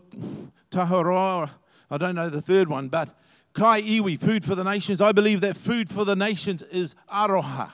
Taharoa. 0.71 1.49
I 1.89 1.97
don't 1.97 2.15
know 2.15 2.29
the 2.29 2.41
third 2.41 2.67
one, 2.67 2.89
but 2.89 3.09
Kai 3.53 3.81
Iwi, 3.81 4.19
food 4.19 4.45
for 4.45 4.55
the 4.55 4.63
nations. 4.63 5.01
I 5.01 5.11
believe 5.11 5.41
that 5.41 5.55
food 5.55 5.89
for 5.89 6.05
the 6.05 6.15
nations 6.15 6.61
is 6.63 6.95
Aroha. 7.11 7.71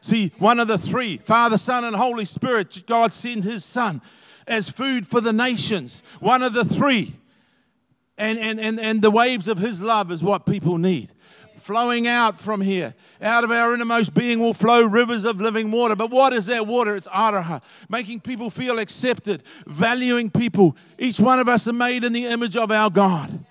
See, 0.00 0.32
one 0.38 0.60
of 0.60 0.68
the 0.68 0.78
three, 0.78 1.18
Father, 1.18 1.58
Son, 1.58 1.82
and 1.82 1.96
Holy 1.96 2.24
Spirit, 2.24 2.84
God 2.86 3.12
sent 3.12 3.44
his 3.44 3.64
Son 3.64 4.00
as 4.46 4.70
food 4.70 5.06
for 5.06 5.20
the 5.20 5.32
nations. 5.32 6.02
One 6.20 6.42
of 6.42 6.52
the 6.52 6.64
three. 6.64 7.16
And, 8.18 8.38
and, 8.38 8.60
and, 8.60 8.78
and 8.78 9.02
the 9.02 9.10
waves 9.10 9.48
of 9.48 9.58
his 9.58 9.82
love 9.82 10.12
is 10.12 10.22
what 10.22 10.46
people 10.46 10.78
need. 10.78 11.12
Flowing 11.66 12.06
out 12.06 12.38
from 12.38 12.60
here, 12.60 12.94
out 13.20 13.42
of 13.42 13.50
our 13.50 13.74
innermost 13.74 14.14
being 14.14 14.38
will 14.38 14.54
flow 14.54 14.84
rivers 14.86 15.24
of 15.24 15.40
living 15.40 15.72
water. 15.72 15.96
But 15.96 16.12
what 16.12 16.32
is 16.32 16.46
that 16.46 16.64
water? 16.64 16.94
It's 16.94 17.08
aroha, 17.08 17.60
making 17.88 18.20
people 18.20 18.50
feel 18.50 18.78
accepted, 18.78 19.42
valuing 19.66 20.30
people. 20.30 20.76
Each 20.96 21.18
one 21.18 21.40
of 21.40 21.48
us 21.48 21.66
are 21.66 21.72
made 21.72 22.04
in 22.04 22.12
the 22.12 22.26
image 22.26 22.56
of 22.56 22.70
our 22.70 22.88
God. 22.88 23.44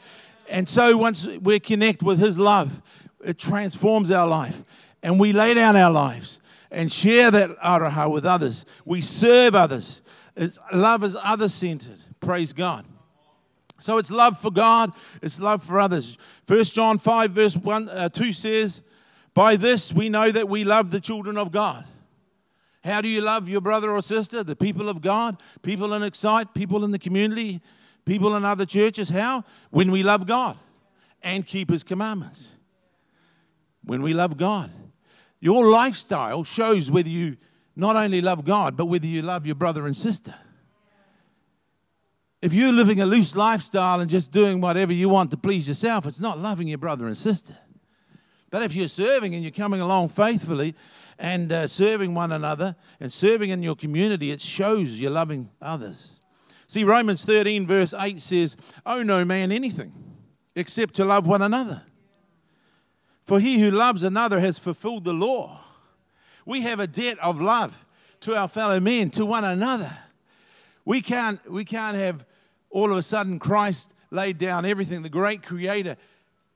And 0.48 0.70
so 0.70 0.96
once 0.96 1.28
we 1.28 1.60
connect 1.60 2.04
with 2.04 2.20
his 2.20 2.40
love, 2.40 2.82
it 3.22 3.38
transforms 3.38 4.12
our 4.12 4.30
life. 4.30 4.64
And 5.04 5.20
we 5.20 5.34
lay 5.34 5.54
down 5.54 5.76
our 5.76 5.92
lives 5.92 6.40
and 6.72 6.90
share 6.90 7.30
that 7.32 7.60
aroha 7.60 8.10
with 8.10 8.26
others. 8.26 8.64
We 8.86 9.02
serve 9.02 9.56
others. 9.56 10.02
It's, 10.38 10.58
love 10.72 11.04
is 11.04 11.18
other 11.22 11.50
centered. 11.50 12.00
Praise 12.22 12.54
God. 12.54 12.86
So 13.80 13.98
it's 13.98 14.12
love 14.12 14.40
for 14.40 14.52
God, 14.52 14.94
it's 15.22 15.40
love 15.40 15.64
for 15.64 15.80
others. 15.80 16.18
First 16.46 16.74
John 16.74 16.98
5, 16.98 17.32
verse 17.32 17.58
1, 17.58 17.90
uh, 17.90 18.10
2 18.10 18.34
says, 18.34 18.82
By 19.34 19.58
this 19.58 19.92
we 19.92 20.10
know 20.10 20.32
that 20.32 20.48
we 20.48 20.64
love 20.64 20.92
the 20.92 21.02
children 21.02 21.38
of 21.38 21.52
God. 21.52 21.86
How 22.84 23.02
do 23.02 23.10
you 23.10 23.22
love 23.22 23.50
your 23.50 23.62
brother 23.62 23.92
or 23.92 24.02
sister, 24.02 24.44
the 24.44 24.56
people 24.56 24.90
of 24.90 25.02
God, 25.02 25.42
people 25.64 25.94
in 25.94 26.04
Excite, 26.04 26.54
people 26.54 26.86
in 26.86 26.92
the 26.92 27.00
community, 27.00 27.60
people 28.06 28.36
in 28.36 28.46
other 28.46 28.66
churches? 28.66 29.10
How? 29.10 29.44
When 29.72 29.92
we 29.92 30.04
love 30.04 30.28
God 30.28 30.58
and 31.24 31.46
keep 31.46 31.72
His 31.72 31.84
commandments. 31.84 32.52
When 33.84 34.04
we 34.04 34.14
love 34.14 34.38
God. 34.38 34.72
Your 35.40 35.66
lifestyle 35.66 36.44
shows 36.44 36.90
whether 36.90 37.10
you 37.10 37.38
not 37.76 37.96
only 37.96 38.22
love 38.22 38.46
God, 38.46 38.78
but 38.78 38.86
whether 38.86 39.08
you 39.08 39.22
love 39.22 39.46
your 39.46 39.56
brother 39.56 39.86
and 39.86 39.98
sister. 39.98 40.36
If 42.42 42.54
you're 42.54 42.72
living 42.72 43.02
a 43.02 43.06
loose 43.06 43.36
lifestyle 43.36 44.02
and 44.02 44.10
just 44.10 44.32
doing 44.32 44.62
whatever 44.62 44.94
you 44.94 45.10
want 45.10 45.32
to 45.32 45.38
please 45.38 45.68
yourself, 45.68 46.06
it's 46.06 46.20
not 46.20 46.40
loving 46.40 46.68
your 46.68 46.78
brother 46.78 47.08
and 47.08 47.18
sister. 47.18 47.56
But 48.50 48.62
if 48.62 48.76
you're 48.76 48.88
serving 48.88 49.34
and 49.34 49.44
you're 49.44 49.52
coming 49.52 49.82
along 49.82 50.10
faithfully 50.10 50.76
and 51.18 51.52
uh, 51.52 51.68
serving 51.68 52.14
one 52.14 52.32
another 52.32 52.76
and 53.00 53.12
serving 53.12 53.50
in 53.50 53.64
your 53.64 53.76
community, 53.76 54.32
it 54.32 54.42
shows 54.42 55.00
you're 55.00 55.12
loving 55.12 55.50
others. 55.62 56.14
See, 56.68 56.84
Romans 56.84 57.26
13, 57.26 57.68
verse 57.68 57.94
8 57.98 58.22
says, 58.22 58.58
Owe 58.86 59.04
no 59.04 59.26
man 59.26 59.52
anything 59.52 59.94
except 60.56 60.96
to 60.96 61.06
love 61.06 61.28
one 61.28 61.42
another. 61.42 61.84
For 63.24 63.40
he 63.40 63.60
who 63.60 63.72
loves 63.72 64.04
another 64.04 64.40
has 64.40 64.60
fulfilled 64.60 65.04
the 65.04 65.14
law. 65.14 65.62
We 66.46 66.62
have 66.62 66.80
a 66.80 66.88
debt 66.88 67.18
of 67.20 67.42
love 67.42 67.76
to 68.22 68.36
our 68.36 68.48
fellow 68.48 68.80
men, 68.80 69.10
to 69.12 69.26
one 69.26 69.44
another. 69.44 69.92
We 70.86 71.02
can't, 71.02 71.40
we 71.52 71.66
can't 71.66 71.98
have 71.98 72.26
all 72.70 72.92
of 72.92 72.98
a 72.98 73.04
sudden 73.04 73.40
Christ 73.40 73.94
laid 74.12 74.38
down 74.38 74.66
everything, 74.66 75.02
the 75.02 75.10
great 75.10 75.44
creator, 75.44 75.98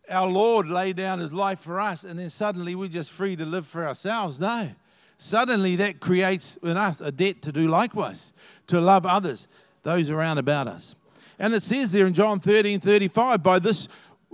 our 0.10 0.28
Lord 0.28 0.68
laid 0.68 0.96
down 0.96 1.20
his 1.20 1.34
life 1.34 1.60
for 1.60 1.80
us, 1.80 2.04
and 2.04 2.18
then 2.18 2.30
suddenly 2.30 2.76
we're 2.76 2.90
just 2.90 3.12
free 3.12 3.36
to 3.36 3.46
live 3.46 3.68
for 3.68 3.88
ourselves. 3.88 4.40
No. 4.40 4.70
Suddenly 5.18 5.76
that 5.78 6.00
creates 6.00 6.58
in 6.64 6.78
us 6.78 7.02
a 7.02 7.12
debt 7.12 7.42
to 7.44 7.52
do 7.52 7.68
likewise, 7.68 8.34
to 8.68 8.80
love 8.80 9.06
others, 9.06 9.48
those 9.84 10.10
around 10.10 10.38
about 10.38 10.68
us. 10.68 10.96
And 11.38 11.54
it 11.54 11.64
says 11.64 11.92
there 11.92 12.08
in 12.08 12.14
John 12.14 12.40
13 12.40 12.80
35, 12.80 13.44
by 13.44 13.60
this, 13.60 13.88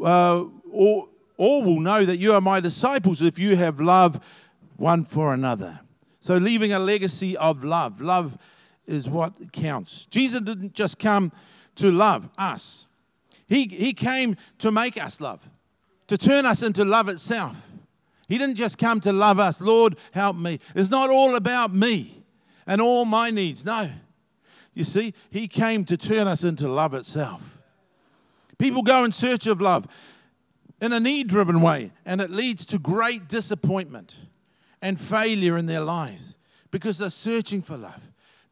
uh, 0.03 0.43
all, 0.71 1.09
all 1.37 1.63
will 1.63 1.79
know 1.79 2.05
that 2.05 2.17
you 2.17 2.33
are 2.33 2.41
my 2.41 2.59
disciples 2.59 3.21
if 3.21 3.39
you 3.39 3.55
have 3.55 3.79
love 3.79 4.23
one 4.77 5.05
for 5.05 5.33
another. 5.33 5.79
So, 6.19 6.37
leaving 6.37 6.73
a 6.73 6.79
legacy 6.79 7.37
of 7.37 7.63
love. 7.63 8.01
Love 8.01 8.37
is 8.87 9.09
what 9.09 9.51
counts. 9.51 10.05
Jesus 10.07 10.41
didn't 10.41 10.73
just 10.73 10.99
come 10.99 11.31
to 11.75 11.91
love 11.91 12.29
us, 12.37 12.87
He, 13.47 13.67
he 13.67 13.93
came 13.93 14.37
to 14.59 14.71
make 14.71 15.01
us 15.01 15.19
love, 15.19 15.47
to 16.07 16.17
turn 16.17 16.45
us 16.45 16.63
into 16.63 16.85
love 16.85 17.09
itself. 17.09 17.57
He 18.27 18.37
didn't 18.37 18.55
just 18.55 18.77
come 18.77 19.01
to 19.01 19.13
love 19.13 19.39
us. 19.39 19.61
Lord, 19.61 19.97
help 20.11 20.35
me. 20.35 20.59
It's 20.73 20.89
not 20.89 21.11
all 21.11 21.35
about 21.35 21.75
me 21.75 22.23
and 22.65 22.81
all 22.81 23.05
my 23.05 23.29
needs. 23.29 23.63
No. 23.63 23.91
You 24.73 24.83
see, 24.83 25.13
He 25.29 25.47
came 25.47 25.85
to 25.85 25.97
turn 25.97 26.27
us 26.27 26.43
into 26.43 26.67
love 26.67 26.93
itself. 26.93 27.57
People 28.57 28.81
go 28.81 29.03
in 29.03 29.11
search 29.11 29.47
of 29.47 29.61
love 29.61 29.87
in 30.81 30.93
a 30.93 30.99
need 30.99 31.27
driven 31.27 31.61
way, 31.61 31.91
and 32.05 32.21
it 32.21 32.31
leads 32.31 32.65
to 32.67 32.79
great 32.79 33.27
disappointment 33.27 34.15
and 34.81 34.99
failure 34.99 35.57
in 35.57 35.65
their 35.65 35.81
lives 35.81 36.37
because 36.71 36.97
they're 36.97 37.09
searching 37.09 37.61
for 37.61 37.77
love. 37.77 38.01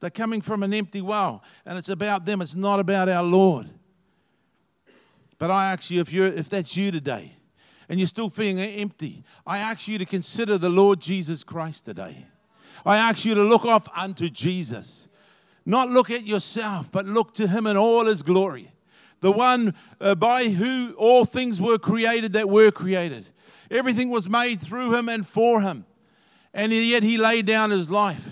They're 0.04 0.10
coming 0.10 0.42
from 0.42 0.64
an 0.64 0.74
empty 0.74 1.00
well, 1.00 1.42
and 1.66 1.78
it's 1.78 1.88
about 1.88 2.26
them, 2.26 2.42
it's 2.42 2.56
not 2.56 2.82
about 2.82 3.08
our 3.08 3.24
Lord. 3.24 3.70
But 5.38 5.50
I 5.50 5.72
ask 5.72 5.90
you, 5.90 6.02
if, 6.02 6.12
you're, 6.12 6.28
if 6.28 6.50
that's 6.50 6.76
you 6.76 6.92
today, 6.92 7.38
and 7.88 8.02
you're 8.02 8.08
still 8.08 8.30
feeling 8.30 8.60
empty, 8.60 9.24
I 9.48 9.60
ask 9.60 9.88
you 9.88 9.98
to 9.98 10.06
consider 10.06 10.58
the 10.58 10.68
Lord 10.68 11.00
Jesus 11.00 11.46
Christ 11.46 11.86
today. 11.86 12.26
I 12.86 12.98
ask 12.98 13.24
you 13.24 13.34
to 13.34 13.44
look 13.44 13.64
off 13.64 13.88
unto 13.96 14.28
Jesus. 14.28 15.08
Not 15.66 15.90
look 15.90 16.12
at 16.12 16.26
yourself, 16.26 16.92
but 16.92 17.06
look 17.06 17.34
to 17.36 17.48
Him 17.48 17.66
in 17.66 17.78
all 17.78 18.06
His 18.06 18.24
glory. 18.24 18.74
The 19.22 19.32
one 19.32 19.74
uh, 20.02 20.16
by 20.16 20.50
who 20.50 20.96
all 20.98 21.24
things 21.24 21.62
were 21.62 21.80
created 21.80 22.34
that 22.34 22.50
were 22.50 22.72
created. 22.72 23.30
Everything 23.72 24.10
was 24.10 24.28
made 24.28 24.60
through 24.60 24.96
Him 24.96 25.08
and 25.08 25.26
for 25.26 25.62
Him. 25.62 25.86
And 26.54 26.74
yet 26.74 27.04
He 27.04 27.18
laid 27.18 27.46
down 27.46 27.70
His 27.72 27.90
life. 27.90 28.28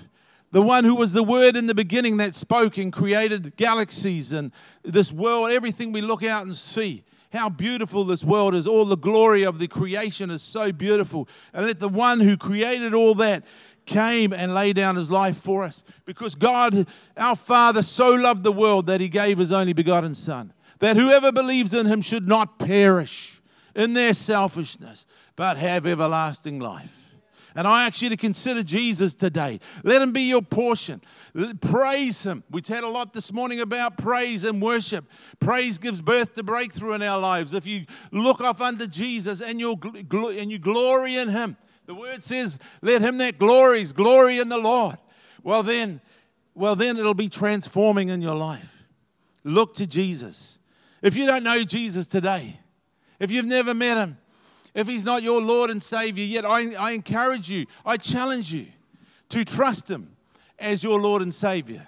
The 0.51 0.61
one 0.61 0.83
who 0.83 0.95
was 0.95 1.13
the 1.13 1.23
Word 1.23 1.55
in 1.55 1.67
the 1.67 1.75
beginning 1.75 2.17
that 2.17 2.35
spoke 2.35 2.77
and 2.77 2.91
created 2.91 3.55
galaxies 3.55 4.31
and 4.33 4.51
this 4.83 5.11
world, 5.11 5.51
everything 5.51 5.91
we 5.91 6.01
look 6.01 6.23
out 6.23 6.45
and 6.45 6.55
see 6.55 7.03
how 7.31 7.49
beautiful 7.49 8.03
this 8.03 8.23
world 8.23 8.53
is. 8.53 8.67
All 8.67 8.85
the 8.85 8.97
glory 8.97 9.43
of 9.43 9.59
the 9.59 9.67
creation 9.67 10.29
is 10.29 10.41
so 10.41 10.71
beautiful. 10.71 11.29
And 11.53 11.65
let 11.65 11.79
the 11.79 11.87
one 11.87 12.19
who 12.19 12.35
created 12.35 12.93
all 12.93 13.15
that 13.15 13.43
came 13.85 14.33
and 14.33 14.53
laid 14.53 14.75
down 14.75 14.97
his 14.97 15.09
life 15.09 15.37
for 15.37 15.63
us. 15.63 15.83
Because 16.05 16.35
God, 16.35 16.85
our 17.15 17.35
Father, 17.35 17.81
so 17.81 18.09
loved 18.09 18.43
the 18.43 18.51
world 18.51 18.87
that 18.87 19.01
he 19.01 19.07
gave 19.09 19.37
his 19.37 19.51
only 19.51 19.73
begotten 19.73 20.15
Son, 20.15 20.53
that 20.79 20.97
whoever 20.97 21.31
believes 21.31 21.73
in 21.73 21.85
him 21.85 22.01
should 22.01 22.27
not 22.27 22.59
perish 22.59 23.41
in 23.73 23.93
their 23.93 24.13
selfishness, 24.13 25.05
but 25.37 25.57
have 25.57 25.87
everlasting 25.87 26.59
life. 26.59 27.00
And 27.55 27.67
I 27.67 27.85
ask 27.85 28.01
you 28.01 28.09
to 28.09 28.17
consider 28.17 28.63
Jesus 28.63 29.13
today. 29.13 29.59
Let 29.83 30.01
him 30.01 30.13
be 30.13 30.21
your 30.21 30.41
portion. 30.41 31.01
Praise 31.59 32.23
him. 32.23 32.43
We've 32.49 32.65
had 32.67 32.83
a 32.83 32.89
lot 32.89 33.13
this 33.13 33.33
morning 33.33 33.59
about 33.59 33.97
praise 33.97 34.45
and 34.45 34.61
worship. 34.61 35.05
Praise 35.39 35.77
gives 35.77 36.01
birth 36.01 36.35
to 36.35 36.43
breakthrough 36.43 36.93
in 36.93 37.01
our 37.01 37.19
lives. 37.19 37.53
If 37.53 37.65
you 37.65 37.85
look 38.11 38.39
off 38.39 38.61
under 38.61 38.87
Jesus 38.87 39.41
and, 39.41 39.59
you 39.59 39.73
and 39.73 40.51
you 40.51 40.59
glory 40.59 41.15
in 41.17 41.29
him, 41.29 41.57
the 41.87 41.95
word 41.95 42.23
says, 42.23 42.57
let 42.81 43.01
him 43.01 43.17
that 43.17 43.37
glories 43.37 43.91
glory 43.91 44.39
in 44.39 44.47
the 44.47 44.57
Lord. 44.57 44.97
Well 45.43 45.63
then, 45.63 45.99
well 46.55 46.75
then 46.75 46.97
it'll 46.97 47.13
be 47.13 47.27
transforming 47.27 48.09
in 48.09 48.21
your 48.21 48.35
life. 48.35 48.85
Look 49.43 49.73
to 49.75 49.87
Jesus. 49.87 50.57
If 51.01 51.17
you 51.17 51.25
don't 51.25 51.43
know 51.43 51.63
Jesus 51.63 52.07
today, 52.07 52.59
if 53.19 53.31
you've 53.31 53.45
never 53.45 53.73
met 53.73 53.97
him, 53.97 54.17
if 54.73 54.87
he's 54.87 55.03
not 55.03 55.23
your 55.23 55.41
Lord 55.41 55.69
and 55.69 55.81
Savior 55.81 56.23
yet, 56.23 56.45
I, 56.45 56.73
I 56.75 56.91
encourage 56.91 57.49
you, 57.49 57.65
I 57.85 57.97
challenge 57.97 58.51
you 58.53 58.67
to 59.29 59.43
trust 59.43 59.89
him 59.89 60.15
as 60.59 60.83
your 60.83 60.99
Lord 60.99 61.21
and 61.21 61.33
Savior. 61.33 61.87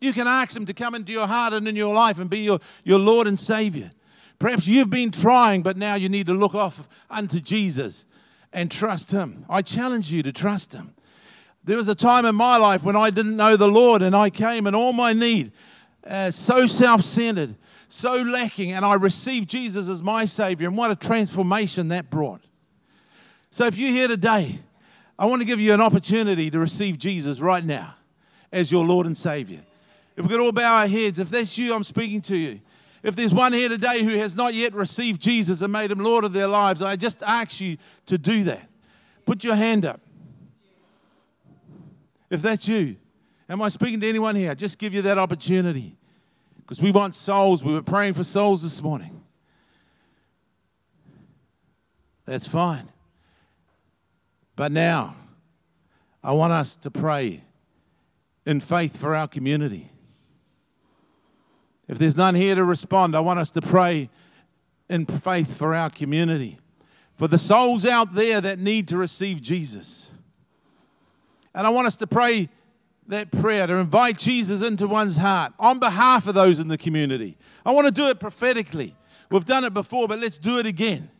You 0.00 0.12
can 0.12 0.26
ask 0.26 0.56
him 0.56 0.66
to 0.66 0.74
come 0.74 0.94
into 0.94 1.12
your 1.12 1.26
heart 1.26 1.52
and 1.52 1.66
in 1.66 1.74
your 1.74 1.94
life 1.94 2.18
and 2.18 2.28
be 2.28 2.40
your, 2.40 2.60
your 2.84 2.98
Lord 2.98 3.26
and 3.26 3.40
Savior. 3.40 3.90
Perhaps 4.38 4.66
you've 4.66 4.90
been 4.90 5.10
trying, 5.10 5.62
but 5.62 5.76
now 5.76 5.94
you 5.94 6.08
need 6.08 6.26
to 6.26 6.34
look 6.34 6.54
off 6.54 6.86
unto 7.10 7.40
Jesus 7.40 8.04
and 8.52 8.70
trust 8.70 9.10
him. 9.10 9.44
I 9.48 9.62
challenge 9.62 10.12
you 10.12 10.22
to 10.22 10.32
trust 10.32 10.74
him. 10.74 10.94
There 11.64 11.76
was 11.76 11.88
a 11.88 11.94
time 11.94 12.24
in 12.24 12.34
my 12.34 12.58
life 12.58 12.84
when 12.84 12.94
I 12.94 13.10
didn't 13.10 13.36
know 13.36 13.56
the 13.56 13.68
Lord 13.68 14.02
and 14.02 14.14
I 14.14 14.30
came 14.30 14.66
in 14.66 14.74
all 14.74 14.92
my 14.92 15.12
need, 15.12 15.52
uh, 16.06 16.30
so 16.30 16.66
self 16.66 17.02
centered, 17.02 17.56
so 17.88 18.14
lacking, 18.14 18.72
and 18.72 18.84
I 18.84 18.94
received 18.94 19.48
Jesus 19.48 19.88
as 19.88 20.02
my 20.02 20.24
Savior. 20.24 20.68
And 20.68 20.76
what 20.76 20.90
a 20.90 20.96
transformation 20.96 21.88
that 21.88 22.10
brought. 22.10 22.42
So 23.50 23.66
if 23.66 23.78
you're 23.78 23.90
here 23.90 24.08
today, 24.08 24.58
I 25.18 25.26
want 25.26 25.40
to 25.40 25.46
give 25.46 25.60
you 25.60 25.72
an 25.72 25.80
opportunity 25.80 26.50
to 26.50 26.58
receive 26.58 26.98
Jesus 26.98 27.40
right 27.40 27.64
now 27.64 27.94
as 28.52 28.70
your 28.70 28.84
Lord 28.84 29.06
and 29.06 29.16
Savior. 29.16 29.60
If 30.16 30.24
we 30.24 30.30
could 30.30 30.40
all 30.40 30.52
bow 30.52 30.78
our 30.78 30.86
heads, 30.86 31.18
if 31.18 31.30
that's 31.30 31.56
you, 31.56 31.74
I'm 31.74 31.84
speaking 31.84 32.20
to 32.22 32.36
you. 32.36 32.60
If 33.02 33.14
there's 33.14 33.32
one 33.32 33.52
here 33.52 33.68
today 33.68 34.02
who 34.02 34.16
has 34.18 34.34
not 34.34 34.52
yet 34.54 34.74
received 34.74 35.20
Jesus 35.20 35.62
and 35.62 35.72
made 35.72 35.90
him 35.90 36.00
Lord 36.00 36.24
of 36.24 36.32
their 36.32 36.48
lives, 36.48 36.82
I 36.82 36.96
just 36.96 37.22
ask 37.22 37.60
you 37.60 37.76
to 38.06 38.18
do 38.18 38.44
that. 38.44 38.68
Put 39.24 39.44
your 39.44 39.54
hand 39.54 39.86
up. 39.86 40.00
If 42.30 42.42
that's 42.42 42.66
you, 42.66 42.96
am 43.48 43.62
I 43.62 43.68
speaking 43.68 44.00
to 44.00 44.08
anyone 44.08 44.34
here? 44.34 44.54
Just 44.54 44.78
give 44.78 44.92
you 44.92 45.02
that 45.02 45.18
opportunity 45.18 45.95
because 46.66 46.82
we 46.82 46.90
want 46.90 47.14
souls. 47.14 47.62
We 47.62 47.72
were 47.72 47.82
praying 47.82 48.14
for 48.14 48.24
souls 48.24 48.64
this 48.64 48.82
morning. 48.82 49.20
That's 52.24 52.46
fine. 52.46 52.90
But 54.56 54.72
now, 54.72 55.14
I 56.24 56.32
want 56.32 56.52
us 56.52 56.74
to 56.76 56.90
pray 56.90 57.44
in 58.44 58.58
faith 58.58 58.96
for 58.96 59.14
our 59.14 59.28
community. 59.28 59.92
If 61.86 61.98
there's 61.98 62.16
none 62.16 62.34
here 62.34 62.56
to 62.56 62.64
respond, 62.64 63.14
I 63.14 63.20
want 63.20 63.38
us 63.38 63.50
to 63.52 63.62
pray 63.62 64.10
in 64.90 65.06
faith 65.06 65.56
for 65.56 65.72
our 65.72 65.88
community, 65.88 66.58
for 67.14 67.28
the 67.28 67.38
souls 67.38 67.86
out 67.86 68.14
there 68.14 68.40
that 68.40 68.58
need 68.58 68.88
to 68.88 68.96
receive 68.96 69.40
Jesus. 69.40 70.10
And 71.54 71.64
I 71.64 71.70
want 71.70 71.86
us 71.86 71.96
to 71.98 72.08
pray 72.08 72.48
that 73.08 73.30
prayer 73.30 73.66
to 73.66 73.74
invite 73.76 74.18
Jesus 74.18 74.62
into 74.62 74.86
one's 74.86 75.16
heart 75.16 75.52
on 75.58 75.78
behalf 75.78 76.26
of 76.26 76.34
those 76.34 76.58
in 76.58 76.68
the 76.68 76.78
community. 76.78 77.36
I 77.64 77.72
want 77.72 77.86
to 77.86 77.92
do 77.92 78.08
it 78.08 78.18
prophetically. 78.18 78.96
We've 79.30 79.44
done 79.44 79.64
it 79.64 79.74
before, 79.74 80.08
but 80.08 80.18
let's 80.18 80.38
do 80.38 80.58
it 80.58 80.66
again. 80.66 81.10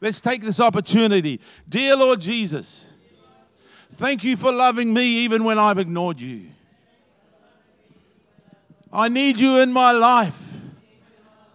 Let's 0.00 0.20
take 0.20 0.42
this 0.42 0.60
opportunity. 0.60 1.40
Dear 1.68 1.96
Lord 1.96 2.20
Jesus, 2.20 2.84
thank 3.94 4.24
you 4.24 4.36
for 4.36 4.50
loving 4.50 4.94
me 4.94 5.04
even 5.18 5.44
when 5.44 5.58
I've 5.58 5.78
ignored 5.78 6.20
you. 6.20 6.48
I 8.92 9.08
need 9.08 9.38
you 9.38 9.58
in 9.58 9.72
my 9.72 9.92
life, 9.92 10.40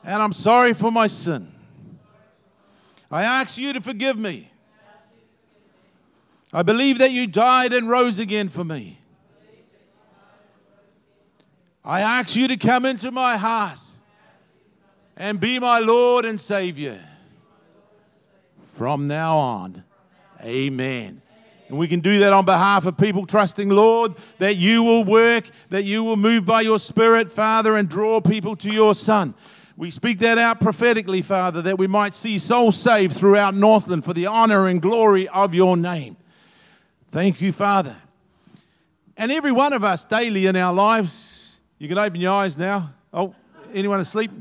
and 0.03 0.21
I'm 0.21 0.31
sorry 0.31 0.73
for 0.73 0.91
my 0.91 1.07
sin. 1.07 1.51
I 3.11 3.23
ask 3.23 3.57
you 3.57 3.73
to 3.73 3.81
forgive 3.81 4.17
me. 4.17 4.51
I 6.53 6.63
believe 6.63 6.99
that 6.99 7.11
you 7.11 7.27
died 7.27 7.73
and 7.73 7.89
rose 7.89 8.19
again 8.19 8.47
for 8.47 8.63
me. 8.63 8.99
I 11.85 12.01
ask 12.01 12.35
you 12.35 12.47
to 12.47 12.57
come 12.57 12.83
into 12.83 13.11
my 13.11 13.37
heart 13.37 13.77
and 15.15 15.39
be 15.39 15.59
my 15.59 15.77
Lord 15.77 16.25
and 16.25 16.41
Savior. 16.41 16.99
From 18.73 19.07
now 19.07 19.37
on, 19.37 19.83
amen. 20.41 21.21
And 21.67 21.77
we 21.77 21.87
can 21.87 21.99
do 21.99 22.19
that 22.19 22.33
on 22.33 22.43
behalf 22.43 22.87
of 22.87 22.97
people 22.97 23.27
trusting, 23.27 23.69
Lord, 23.69 24.15
that 24.39 24.55
you 24.55 24.81
will 24.81 25.05
work, 25.05 25.45
that 25.69 25.83
you 25.83 26.03
will 26.03 26.17
move 26.17 26.43
by 26.43 26.61
your 26.61 26.79
Spirit, 26.79 27.29
Father, 27.29 27.77
and 27.77 27.87
draw 27.87 28.19
people 28.19 28.55
to 28.57 28.69
your 28.69 28.95
Son. 28.95 29.35
We 29.77 29.91
speak 29.91 30.19
that 30.19 30.37
out 30.39 30.59
prophetically, 30.59 31.21
Father, 31.21 31.61
that 31.61 31.77
we 31.77 31.85
might 31.85 32.15
see 32.15 32.39
souls 32.39 32.77
saved 32.77 33.15
throughout 33.15 33.55
Northland 33.55 34.05
for 34.05 34.13
the 34.13 34.25
honor 34.25 34.67
and 34.67 34.81
glory 34.81 35.27
of 35.27 35.53
your 35.53 35.77
name. 35.77 36.17
Thank 37.11 37.41
you, 37.41 37.51
Father. 37.51 37.95
And 39.17 39.31
every 39.31 39.51
one 39.51 39.73
of 39.73 39.83
us 39.83 40.03
daily 40.03 40.47
in 40.47 40.55
our 40.55 40.73
lives, 40.73 41.24
you 41.77 41.87
can 41.87 41.97
open 41.97 42.19
your 42.19 42.33
eyes 42.33 42.57
now. 42.57 42.93
Oh, 43.13 43.35
anyone 43.73 43.99
asleep? 43.99 44.31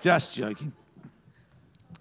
Just 0.00 0.34
joking. 0.34 0.72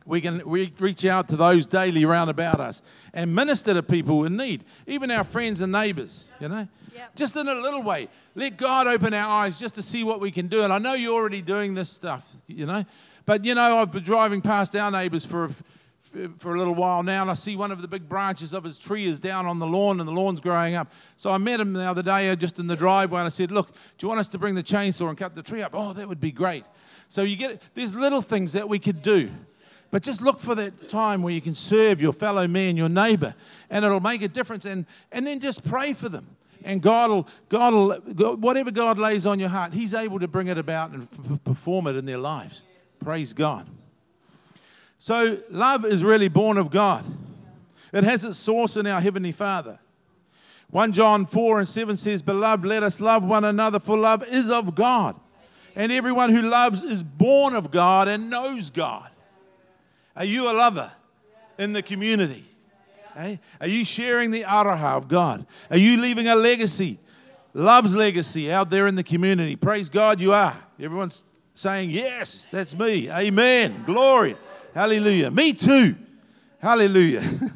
We 0.06 0.22
can 0.22 0.42
re- 0.46 0.74
reach 0.80 1.06
out 1.06 1.28
to 1.30 1.36
those 1.36 1.66
daily 1.66 2.04
round 2.04 2.30
about 2.30 2.60
us 2.60 2.82
and 3.14 3.34
minister 3.34 3.74
to 3.74 3.84
people 3.84 4.26
in 4.26 4.36
need, 4.36 4.64
even 4.88 5.12
our 5.12 5.24
friends 5.24 5.62
and 5.62 5.72
neighbors, 5.72 6.24
you 6.40 6.50
know? 6.50 6.68
Yep. 6.96 7.16
Just 7.16 7.36
in 7.36 7.48
a 7.48 7.54
little 7.54 7.84
way. 7.84 8.10
Let 8.36 8.58
God 8.58 8.88
open 8.88 9.14
our 9.14 9.30
eyes 9.30 9.60
just 9.60 9.76
to 9.76 9.82
see 9.82 10.04
what 10.04 10.20
we 10.20 10.32
can 10.32 10.48
do. 10.48 10.64
And 10.64 10.74
I 10.74 10.80
know 10.80 10.94
you're 10.94 11.14
already 11.14 11.42
doing 11.42 11.76
this 11.76 11.90
stuff, 11.90 12.26
you 12.48 12.66
know? 12.66 12.84
But, 13.26 13.46
you 13.46 13.54
know, 13.54 13.78
I've 13.78 13.92
been 13.92 14.04
driving 14.04 14.42
past 14.42 14.76
our 14.76 14.90
neighbors 14.90 15.26
for 15.26 15.52
for 16.38 16.56
a 16.56 16.58
little 16.58 16.74
while 16.74 17.04
now, 17.04 17.22
and 17.22 17.30
I 17.30 17.36
see 17.36 17.56
one 17.56 17.72
of 17.72 17.82
the 17.82 17.88
big 17.88 18.10
branches 18.10 18.54
of 18.54 18.64
his 18.64 18.78
tree 18.78 19.06
is 19.06 19.20
down 19.20 19.46
on 19.46 19.60
the 19.60 19.68
lawn, 19.68 20.00
and 20.00 20.08
the 20.08 20.14
lawn's 20.14 20.40
growing 20.40 20.76
up. 20.76 20.92
So 21.18 21.30
I 21.30 21.38
met 21.38 21.60
him 21.60 21.74
the 21.74 21.84
other 21.84 22.02
day 22.02 22.30
uh, 22.30 22.36
just 22.36 22.58
in 22.58 22.68
the 22.68 22.76
driveway, 22.76 23.20
and 23.20 23.28
I 23.28 23.30
said, 23.30 23.52
"Look, 23.52 23.68
do 23.68 23.76
you 24.06 24.08
want 24.08 24.20
us 24.20 24.28
to 24.30 24.40
bring 24.40 24.56
the 24.56 24.64
chainsaw 24.64 25.10
and 25.10 25.18
cut 25.18 25.36
the 25.36 25.44
tree 25.44 25.62
up?" 25.62 25.72
Oh, 25.76 25.94
that 25.94 26.08
would 26.08 26.20
be 26.20 26.32
great. 26.32 26.66
So 27.10 27.22
you 27.22 27.36
get 27.36 27.62
there's 27.76 27.94
little 27.94 28.22
things 28.22 28.54
that 28.54 28.68
we 28.68 28.80
could 28.80 29.02
do, 29.02 29.30
but 29.92 30.02
just 30.02 30.22
look 30.22 30.40
for 30.40 30.56
that 30.56 30.90
time 30.90 31.22
where 31.22 31.34
you 31.34 31.42
can 31.42 31.56
serve 31.56 32.02
your 32.02 32.14
fellow 32.14 32.48
man, 32.48 32.76
your 32.76 32.90
neighbor, 32.90 33.36
and 33.70 33.86
it'll 33.86 34.00
make 34.00 34.24
a 34.24 34.28
difference. 34.28 34.66
And 34.66 34.86
and 35.12 35.28
then 35.28 35.40
just 35.40 35.64
pray 35.64 35.94
for 35.94 36.10
them, 36.10 36.28
and 36.64 36.82
God 36.82 37.12
will 37.12 37.28
God 37.50 37.74
will 37.74 38.36
whatever 38.36 38.72
God 38.72 38.98
lays 38.98 39.28
on 39.28 39.40
your 39.40 39.50
heart, 39.50 39.74
He's 39.74 39.94
able 39.94 40.20
to 40.20 40.28
bring 40.28 40.48
it 40.48 40.58
about 40.58 40.92
and 40.92 41.44
perform 41.44 41.86
it 41.86 41.96
in 41.96 42.06
their 42.06 42.18
lives. 42.18 42.64
Praise 43.00 43.32
God. 43.32 43.68
So, 45.02 45.38
love 45.50 45.86
is 45.86 46.04
really 46.04 46.28
born 46.28 46.58
of 46.58 46.70
God. 46.70 47.06
It 47.94 48.04
has 48.04 48.26
its 48.26 48.38
source 48.38 48.76
in 48.76 48.86
our 48.86 49.00
Heavenly 49.00 49.32
Father. 49.32 49.80
1 50.72 50.92
John 50.92 51.26
4 51.26 51.60
and 51.60 51.70
7 51.70 51.96
says, 51.96 52.22
Beloved, 52.22 52.66
let 52.66 52.84
us 52.84 53.00
love 53.00 53.24
one 53.24 53.46
another, 53.46 53.80
for 53.80 53.98
love 53.98 54.24
is 54.28 54.50
of 54.52 54.76
God. 54.76 55.16
And 55.74 55.92
everyone 55.92 56.32
who 56.32 56.42
loves 56.42 56.84
is 56.84 57.02
born 57.02 57.56
of 57.56 57.72
God 57.72 58.10
and 58.10 58.30
knows 58.30 58.70
God. 58.70 59.10
Are 60.18 60.26
you 60.26 60.52
a 60.52 60.54
lover 60.54 60.92
in 61.58 61.72
the 61.72 61.82
community? 61.82 62.44
Hey? 63.16 63.40
Are 63.62 63.68
you 63.68 63.86
sharing 63.86 64.32
the 64.32 64.44
aroha 64.44 64.98
of 64.98 65.08
God? 65.08 65.46
Are 65.72 65.78
you 65.78 65.98
leaving 65.98 66.28
a 66.28 66.36
legacy, 66.36 67.00
love's 67.54 67.96
legacy 67.96 68.52
out 68.52 68.70
there 68.70 68.86
in 68.86 68.96
the 68.96 69.04
community? 69.04 69.56
Praise 69.56 69.88
God, 69.88 70.20
you 70.20 70.34
are. 70.34 70.58
Everyone's 70.78 71.24
saying, 71.56 71.90
Yes, 71.90 72.48
that's 72.52 72.78
me. 72.78 73.10
Amen. 73.10 73.84
Glory. 73.86 74.36
Hallelujah. 74.74 75.32
Me 75.32 75.54
too. 75.54 75.96
Hallelujah. 76.60 77.24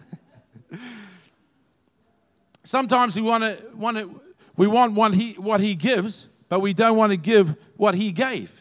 Sometimes 2.63 3.15
we 3.15 3.21
want 3.21 3.43
to 3.43 3.58
want 3.76 4.21
we 4.56 4.67
want 4.67 4.93
what 4.93 5.13
he 5.13 5.34
what 5.34 5.60
he 5.60 5.76
gives, 5.76 6.28
but 6.49 6.60
we 6.60 6.73
don't 6.73 6.97
want 6.97 7.12
to 7.12 7.17
give 7.17 7.56
what 7.78 7.95
he 7.95 8.12
gave. 8.12 8.52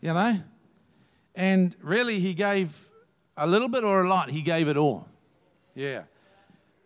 You 0.00 0.12
know? 0.12 0.40
And 1.34 1.74
really 1.82 2.18
he 2.20 2.34
gave 2.34 2.76
a 3.36 3.46
little 3.46 3.68
bit 3.68 3.84
or 3.84 4.02
a 4.02 4.08
lot, 4.08 4.30
he 4.30 4.42
gave 4.42 4.68
it 4.68 4.76
all. 4.76 5.08
Yeah. 5.74 6.02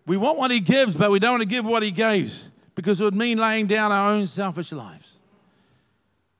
We 0.06 0.16
want 0.16 0.38
what 0.38 0.50
he 0.50 0.60
gives, 0.60 0.94
but 0.96 1.10
we 1.10 1.18
don't 1.18 1.32
want 1.32 1.42
to 1.42 1.48
give 1.48 1.64
what 1.64 1.82
he 1.82 1.90
gave 1.90 2.34
because 2.74 3.00
it 3.00 3.04
would 3.04 3.14
mean 3.14 3.38
laying 3.38 3.66
down 3.66 3.92
our 3.92 4.12
own 4.12 4.26
selfish 4.26 4.72
lives. 4.72 5.18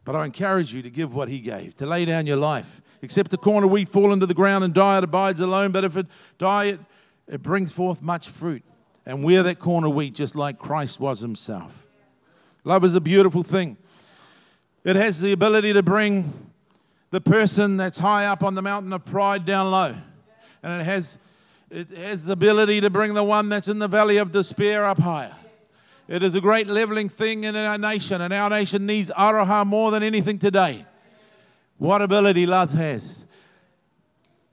But 0.04 0.16
I 0.16 0.24
encourage 0.24 0.74
you 0.74 0.82
to 0.82 0.90
give 0.90 1.14
what 1.14 1.28
he 1.28 1.38
gave, 1.38 1.76
to 1.76 1.86
lay 1.86 2.04
down 2.04 2.26
your 2.26 2.36
life. 2.36 2.80
Except 3.02 3.30
the 3.30 3.36
corn 3.38 3.64
of 3.64 3.70
wheat 3.70 3.88
fall 3.88 4.12
into 4.12 4.26
the 4.26 4.34
ground 4.34 4.64
and 4.64 4.72
die, 4.72 4.98
it 4.98 5.04
abides 5.04 5.40
alone. 5.40 5.72
But 5.72 5.84
if 5.84 5.96
it 5.96 6.06
die, 6.38 6.66
it, 6.66 6.80
it 7.28 7.42
brings 7.42 7.72
forth 7.72 8.02
much 8.02 8.28
fruit. 8.28 8.62
And 9.04 9.24
we're 9.24 9.42
that 9.42 9.58
corn 9.58 9.84
of 9.84 9.94
wheat, 9.94 10.14
just 10.14 10.36
like 10.36 10.58
Christ 10.58 11.00
was 11.00 11.20
himself. 11.20 11.84
Love 12.64 12.84
is 12.84 12.94
a 12.94 13.00
beautiful 13.00 13.42
thing. 13.42 13.76
It 14.84 14.96
has 14.96 15.20
the 15.20 15.32
ability 15.32 15.72
to 15.72 15.82
bring 15.82 16.32
the 17.10 17.20
person 17.20 17.76
that's 17.76 17.98
high 17.98 18.26
up 18.26 18.42
on 18.42 18.54
the 18.54 18.62
mountain 18.62 18.92
of 18.92 19.04
pride 19.04 19.44
down 19.44 19.70
low. 19.70 19.94
And 20.62 20.80
it 20.80 20.84
has, 20.84 21.18
it 21.70 21.90
has 21.90 22.24
the 22.24 22.32
ability 22.32 22.80
to 22.80 22.90
bring 22.90 23.14
the 23.14 23.24
one 23.24 23.48
that's 23.48 23.68
in 23.68 23.78
the 23.80 23.88
valley 23.88 24.16
of 24.16 24.30
despair 24.30 24.84
up 24.84 24.98
higher. 24.98 25.34
It 26.12 26.22
is 26.22 26.34
a 26.34 26.42
great 26.42 26.66
leveling 26.66 27.08
thing 27.08 27.44
in 27.44 27.56
our 27.56 27.78
nation, 27.78 28.20
and 28.20 28.34
our 28.34 28.50
nation 28.50 28.84
needs 28.84 29.10
aroha 29.16 29.66
more 29.66 29.90
than 29.90 30.02
anything 30.02 30.38
today. 30.38 30.84
What 31.78 32.02
ability 32.02 32.44
love 32.44 32.70
has. 32.74 33.26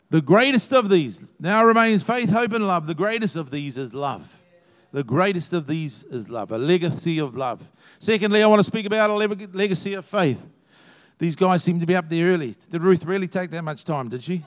The 0.10 0.22
greatest 0.22 0.72
of 0.72 0.88
these 0.88 1.20
now 1.38 1.66
remains 1.66 2.02
faith, 2.02 2.30
hope, 2.30 2.54
and 2.54 2.66
love. 2.66 2.88
The 2.88 2.96
greatest 2.96 3.36
of 3.36 3.52
these 3.52 3.78
is 3.78 3.94
love. 3.94 4.34
The 4.94 5.04
greatest 5.04 5.52
of 5.52 5.68
these 5.68 6.04
is 6.04 6.30
love, 6.30 6.54
a 6.54 6.58
legacy 6.58 7.20
of 7.20 7.36
love. 7.36 7.62
Secondly, 8.00 8.42
I 8.42 8.48
want 8.48 8.62
to 8.62 8.64
speak 8.64 8.86
about 8.86 9.10
a 9.10 9.14
legacy 9.14 9.96
of 9.96 10.06
faith. 10.06 10.40
These 11.18 11.36
guys 11.36 11.62
seem 11.62 11.82
to 11.82 11.86
be 11.86 11.94
up 11.94 12.08
there 12.08 12.28
early. 12.28 12.56
Did 12.70 12.84
Ruth 12.84 13.04
really 13.04 13.28
take 13.28 13.52
that 13.52 13.64
much 13.64 13.84
time? 13.84 14.08
Did 14.08 14.24
she? 14.24 14.46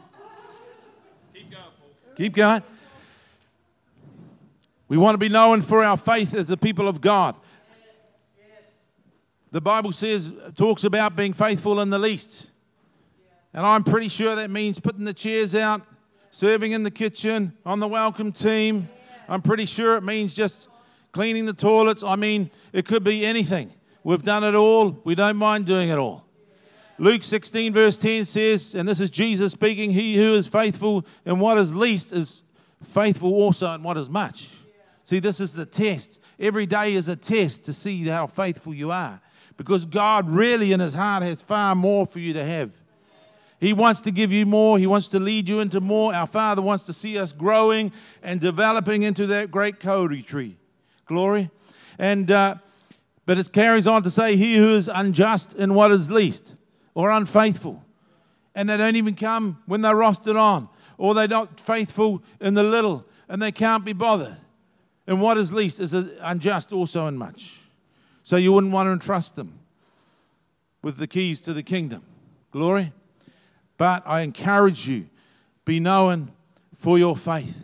Keep 1.34 1.50
going. 1.50 1.62
Keep 2.16 2.34
going. 2.36 2.62
We 4.92 4.98
want 4.98 5.14
to 5.14 5.18
be 5.18 5.30
known 5.30 5.62
for 5.62 5.82
our 5.82 5.96
faith 5.96 6.34
as 6.34 6.48
the 6.48 6.56
people 6.58 6.86
of 6.86 7.00
God. 7.00 7.34
The 9.50 9.60
Bible 9.62 9.90
says, 9.90 10.30
talks 10.54 10.84
about 10.84 11.16
being 11.16 11.32
faithful 11.32 11.80
in 11.80 11.88
the 11.88 11.98
least. 11.98 12.50
And 13.54 13.64
I'm 13.64 13.84
pretty 13.84 14.10
sure 14.10 14.36
that 14.36 14.50
means 14.50 14.78
putting 14.78 15.06
the 15.06 15.14
chairs 15.14 15.54
out, 15.54 15.80
serving 16.30 16.72
in 16.72 16.82
the 16.82 16.90
kitchen, 16.90 17.56
on 17.64 17.80
the 17.80 17.88
welcome 17.88 18.32
team. 18.32 18.86
I'm 19.30 19.40
pretty 19.40 19.64
sure 19.64 19.96
it 19.96 20.02
means 20.02 20.34
just 20.34 20.68
cleaning 21.12 21.46
the 21.46 21.54
toilets. 21.54 22.02
I 22.02 22.16
mean, 22.16 22.50
it 22.74 22.84
could 22.84 23.02
be 23.02 23.24
anything. 23.24 23.72
We've 24.04 24.22
done 24.22 24.44
it 24.44 24.54
all. 24.54 25.00
We 25.04 25.14
don't 25.14 25.38
mind 25.38 25.64
doing 25.64 25.88
it 25.88 25.96
all. 25.96 26.26
Luke 26.98 27.24
16, 27.24 27.72
verse 27.72 27.96
10 27.96 28.26
says, 28.26 28.74
and 28.74 28.86
this 28.86 29.00
is 29.00 29.08
Jesus 29.08 29.54
speaking, 29.54 29.90
He 29.90 30.16
who 30.16 30.34
is 30.34 30.46
faithful 30.46 31.06
in 31.24 31.38
what 31.38 31.56
is 31.56 31.74
least 31.74 32.12
is 32.12 32.42
faithful 32.84 33.32
also 33.32 33.72
in 33.72 33.82
what 33.82 33.96
is 33.96 34.10
much. 34.10 34.50
See, 35.04 35.18
this 35.18 35.40
is 35.40 35.52
the 35.52 35.66
test. 35.66 36.20
Every 36.38 36.66
day 36.66 36.94
is 36.94 37.08
a 37.08 37.16
test 37.16 37.64
to 37.64 37.72
see 37.72 38.06
how 38.06 38.26
faithful 38.26 38.74
you 38.74 38.90
are. 38.90 39.20
Because 39.56 39.86
God 39.86 40.30
really 40.30 40.72
in 40.72 40.80
His 40.80 40.94
heart 40.94 41.22
has 41.22 41.42
far 41.42 41.74
more 41.74 42.06
for 42.06 42.18
you 42.18 42.32
to 42.34 42.44
have. 42.44 42.70
He 43.60 43.72
wants 43.72 44.00
to 44.02 44.10
give 44.10 44.32
you 44.32 44.44
more. 44.44 44.76
He 44.78 44.88
wants 44.88 45.06
to 45.08 45.20
lead 45.20 45.48
you 45.48 45.60
into 45.60 45.80
more. 45.80 46.12
Our 46.12 46.26
Father 46.26 46.60
wants 46.60 46.84
to 46.86 46.92
see 46.92 47.16
us 47.16 47.32
growing 47.32 47.92
and 48.22 48.40
developing 48.40 49.02
into 49.04 49.26
that 49.28 49.52
great 49.52 49.78
kauri 49.78 50.22
tree. 50.22 50.56
Glory. 51.06 51.48
And 51.98 52.28
uh, 52.30 52.56
but 53.24 53.38
it 53.38 53.52
carries 53.52 53.86
on 53.86 54.02
to 54.02 54.10
say, 54.10 54.34
"He 54.34 54.56
who 54.56 54.74
is 54.74 54.88
unjust 54.92 55.54
in 55.54 55.74
what 55.74 55.92
is 55.92 56.10
least, 56.10 56.54
or 56.94 57.10
unfaithful, 57.10 57.84
and 58.54 58.68
they 58.68 58.76
don't 58.76 58.96
even 58.96 59.14
come 59.14 59.62
when 59.66 59.80
they're 59.80 59.94
rostered 59.94 60.36
on, 60.36 60.68
or 60.98 61.14
they're 61.14 61.28
not 61.28 61.60
faithful 61.60 62.22
in 62.40 62.54
the 62.54 62.64
little, 62.64 63.06
and 63.28 63.40
they 63.40 63.52
can't 63.52 63.84
be 63.84 63.92
bothered. 63.92 64.36
And 65.12 65.20
what 65.20 65.36
is 65.36 65.52
least 65.52 65.78
is 65.78 65.92
unjust 65.92 66.72
also 66.72 67.06
in 67.06 67.18
much. 67.18 67.60
So 68.22 68.36
you 68.36 68.50
wouldn't 68.54 68.72
want 68.72 68.86
to 68.86 68.92
entrust 68.92 69.36
them 69.36 69.58
with 70.80 70.96
the 70.96 71.06
keys 71.06 71.42
to 71.42 71.52
the 71.52 71.62
kingdom. 71.62 72.02
Glory." 72.50 72.94
But 73.76 74.02
I 74.06 74.22
encourage 74.22 74.88
you, 74.88 75.10
be 75.66 75.80
known 75.80 76.32
for 76.78 76.96
your 76.96 77.14
faith. 77.14 77.54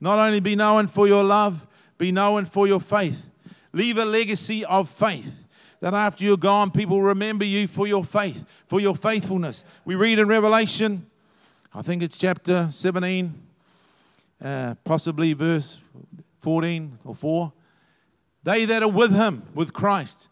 Not 0.00 0.18
only 0.18 0.40
be 0.40 0.56
known 0.56 0.86
for 0.86 1.06
your 1.06 1.22
love, 1.22 1.66
be 1.98 2.10
known 2.10 2.46
for 2.46 2.66
your 2.66 2.80
faith. 2.80 3.26
Leave 3.74 3.98
a 3.98 4.06
legacy 4.06 4.64
of 4.64 4.88
faith 4.88 5.44
that 5.80 5.92
after 5.92 6.24
you're 6.24 6.38
gone, 6.38 6.70
people 6.70 7.02
remember 7.02 7.44
you 7.44 7.66
for 7.66 7.86
your 7.86 8.02
faith, 8.02 8.46
for 8.66 8.80
your 8.80 8.96
faithfulness. 8.96 9.62
We 9.84 9.94
read 9.94 10.18
in 10.18 10.26
Revelation, 10.26 11.04
I 11.74 11.82
think 11.82 12.02
it's 12.02 12.16
chapter 12.16 12.70
17, 12.72 13.34
uh, 14.42 14.74
possibly 14.84 15.34
verse 15.34 15.78
14 16.42 16.98
or 17.04 17.14
4. 17.14 17.52
They 18.44 18.64
that 18.64 18.82
are 18.82 18.90
with 18.90 19.14
him, 19.14 19.44
with 19.54 19.72
Christ, 19.72 20.28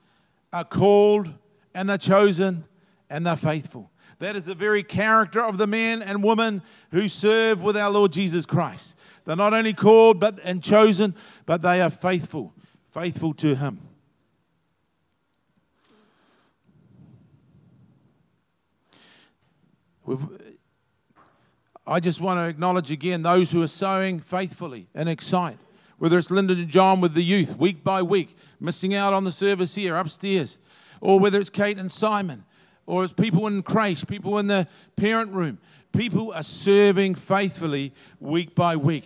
are 0.52 0.64
called 0.64 1.32
and 1.74 1.88
they're 1.88 1.98
chosen 1.98 2.64
and 3.08 3.24
they're 3.24 3.36
faithful. 3.36 3.90
That 4.18 4.36
is 4.36 4.44
the 4.44 4.54
very 4.54 4.82
character 4.82 5.40
of 5.42 5.56
the 5.56 5.66
men 5.66 6.02
and 6.02 6.22
women 6.22 6.62
who 6.90 7.08
serve 7.08 7.62
with 7.62 7.76
our 7.76 7.90
Lord 7.90 8.12
Jesus 8.12 8.44
Christ. 8.44 8.94
They're 9.24 9.36
not 9.36 9.54
only 9.54 9.72
called 9.72 10.20
but 10.20 10.38
and 10.44 10.62
chosen, 10.62 11.14
but 11.46 11.62
they 11.62 11.80
are 11.80 11.90
faithful, 11.90 12.52
faithful 12.90 13.32
to 13.34 13.54
Him. 13.54 13.80
We've, 20.04 20.26
I 21.86 22.00
just 22.00 22.20
want 22.20 22.38
to 22.38 22.44
acknowledge 22.44 22.90
again 22.90 23.22
those 23.22 23.52
who 23.52 23.62
are 23.62 23.68
sowing 23.68 24.20
faithfully 24.20 24.88
and 24.94 25.08
excite. 25.08 25.58
Whether 26.00 26.16
it's 26.16 26.30
Lyndon 26.30 26.58
and 26.58 26.68
John 26.70 27.02
with 27.02 27.12
the 27.12 27.22
youth, 27.22 27.58
week 27.58 27.84
by 27.84 28.00
week, 28.00 28.34
missing 28.58 28.94
out 28.94 29.12
on 29.12 29.24
the 29.24 29.32
service 29.32 29.74
here 29.74 29.96
upstairs, 29.96 30.56
or 31.02 31.20
whether 31.20 31.38
it's 31.38 31.50
Kate 31.50 31.76
and 31.76 31.92
Simon, 31.92 32.46
or 32.86 33.04
it's 33.04 33.12
people 33.12 33.46
in 33.46 33.62
creche, 33.62 34.06
people 34.06 34.38
in 34.38 34.46
the 34.46 34.66
parent 34.96 35.30
room. 35.32 35.58
People 35.92 36.32
are 36.32 36.42
serving 36.42 37.16
faithfully 37.16 37.92
week 38.18 38.54
by 38.54 38.76
week. 38.76 39.04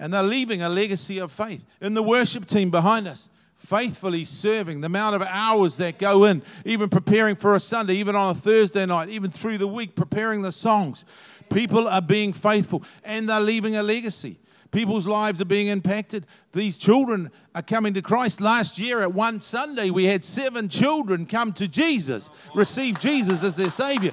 And 0.00 0.12
they're 0.12 0.24
leaving 0.24 0.62
a 0.62 0.68
legacy 0.68 1.18
of 1.18 1.30
faith. 1.30 1.64
In 1.80 1.94
the 1.94 2.02
worship 2.02 2.44
team 2.44 2.72
behind 2.72 3.06
us, 3.06 3.28
faithfully 3.54 4.24
serving, 4.24 4.80
the 4.80 4.86
amount 4.86 5.14
of 5.14 5.22
hours 5.22 5.76
that 5.76 6.00
go 6.00 6.24
in, 6.24 6.42
even 6.64 6.88
preparing 6.88 7.36
for 7.36 7.54
a 7.54 7.60
Sunday, 7.60 7.94
even 7.94 8.16
on 8.16 8.34
a 8.34 8.38
Thursday 8.40 8.84
night, 8.84 9.10
even 9.10 9.30
through 9.30 9.58
the 9.58 9.68
week, 9.68 9.94
preparing 9.94 10.42
the 10.42 10.50
songs. 10.50 11.04
People 11.50 11.86
are 11.86 12.02
being 12.02 12.32
faithful 12.32 12.82
and 13.04 13.28
they're 13.28 13.38
leaving 13.38 13.76
a 13.76 13.82
legacy. 13.84 14.39
People's 14.70 15.06
lives 15.06 15.40
are 15.40 15.46
being 15.46 15.66
impacted. 15.66 16.26
These 16.52 16.78
children 16.78 17.30
are 17.54 17.62
coming 17.62 17.94
to 17.94 18.02
Christ. 18.02 18.40
Last 18.40 18.78
year 18.78 19.02
at 19.02 19.12
one 19.12 19.40
Sunday, 19.40 19.90
we 19.90 20.04
had 20.04 20.24
seven 20.24 20.68
children 20.68 21.26
come 21.26 21.52
to 21.54 21.66
Jesus, 21.66 22.30
receive 22.54 23.00
Jesus 23.00 23.42
as 23.42 23.56
their 23.56 23.70
Savior. 23.70 24.12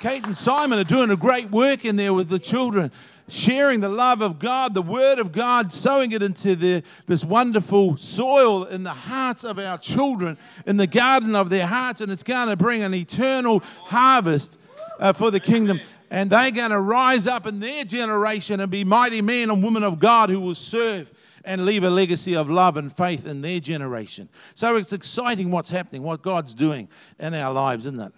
Kate 0.00 0.26
and 0.26 0.36
Simon 0.36 0.78
are 0.78 0.84
doing 0.84 1.10
a 1.10 1.16
great 1.16 1.50
work 1.50 1.84
in 1.84 1.94
there 1.94 2.12
with 2.12 2.28
the 2.28 2.38
children, 2.40 2.90
sharing 3.28 3.78
the 3.78 3.88
love 3.88 4.22
of 4.22 4.40
God, 4.40 4.74
the 4.74 4.82
Word 4.82 5.20
of 5.20 5.30
God, 5.30 5.72
sowing 5.72 6.10
it 6.10 6.22
into 6.22 6.56
the, 6.56 6.82
this 7.06 7.24
wonderful 7.24 7.96
soil 7.96 8.64
in 8.64 8.82
the 8.82 8.90
hearts 8.90 9.44
of 9.44 9.60
our 9.60 9.78
children, 9.78 10.36
in 10.66 10.76
the 10.76 10.88
garden 10.88 11.36
of 11.36 11.48
their 11.48 11.66
hearts, 11.68 12.00
and 12.00 12.10
it's 12.10 12.24
going 12.24 12.48
to 12.48 12.56
bring 12.56 12.82
an 12.82 12.94
eternal 12.94 13.60
harvest 13.84 14.58
uh, 14.98 15.12
for 15.12 15.30
the 15.30 15.40
kingdom 15.40 15.80
and 16.12 16.28
they're 16.28 16.50
going 16.50 16.70
to 16.70 16.78
rise 16.78 17.26
up 17.26 17.46
in 17.46 17.58
their 17.58 17.84
generation 17.84 18.60
and 18.60 18.70
be 18.70 18.84
mighty 18.84 19.22
men 19.22 19.48
and 19.48 19.64
women 19.64 19.82
of 19.82 19.98
God 19.98 20.28
who 20.28 20.38
will 20.40 20.54
serve 20.54 21.10
and 21.42 21.64
leave 21.64 21.84
a 21.84 21.90
legacy 21.90 22.36
of 22.36 22.50
love 22.50 22.76
and 22.76 22.94
faith 22.94 23.26
in 23.26 23.40
their 23.40 23.60
generation. 23.60 24.28
So 24.54 24.76
it's 24.76 24.92
exciting 24.92 25.50
what's 25.50 25.70
happening, 25.70 26.02
what 26.02 26.20
God's 26.20 26.52
doing 26.52 26.90
in 27.18 27.32
our 27.32 27.54
lives, 27.54 27.86
isn't 27.86 27.98
it? 27.98 28.12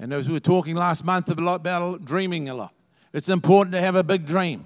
And 0.00 0.12
as 0.12 0.26
we 0.26 0.34
were 0.34 0.40
talking 0.40 0.74
last 0.74 1.04
month 1.04 1.28
about, 1.28 2.04
dreaming 2.04 2.48
a 2.48 2.54
lot, 2.54 2.74
it's 3.12 3.28
important 3.28 3.72
to 3.76 3.80
have 3.80 3.94
a 3.94 4.02
big 4.02 4.26
dream. 4.26 4.64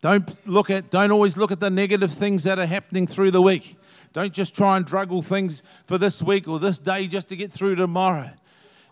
Don't 0.00 0.48
look 0.48 0.70
at, 0.70 0.90
don't 0.90 1.10
always 1.10 1.36
look 1.36 1.52
at 1.52 1.60
the 1.60 1.68
negative 1.68 2.10
things 2.10 2.44
that 2.44 2.58
are 2.58 2.64
happening 2.64 3.06
through 3.06 3.30
the 3.30 3.42
week. 3.42 3.76
Don't 4.12 4.32
just 4.32 4.54
try 4.54 4.76
and 4.76 4.86
juggle 4.86 5.22
things 5.22 5.62
for 5.86 5.98
this 5.98 6.22
week 6.22 6.46
or 6.46 6.58
this 6.58 6.78
day 6.78 7.06
just 7.06 7.28
to 7.28 7.36
get 7.36 7.52
through 7.52 7.76
tomorrow. 7.76 8.30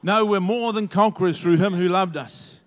No, 0.02 0.24
we're 0.24 0.40
more 0.40 0.72
than 0.72 0.88
conquerors 0.88 1.40
through 1.40 1.58
Him 1.58 1.74
who 1.74 1.88
loved 1.88 2.16
us. 2.16 2.60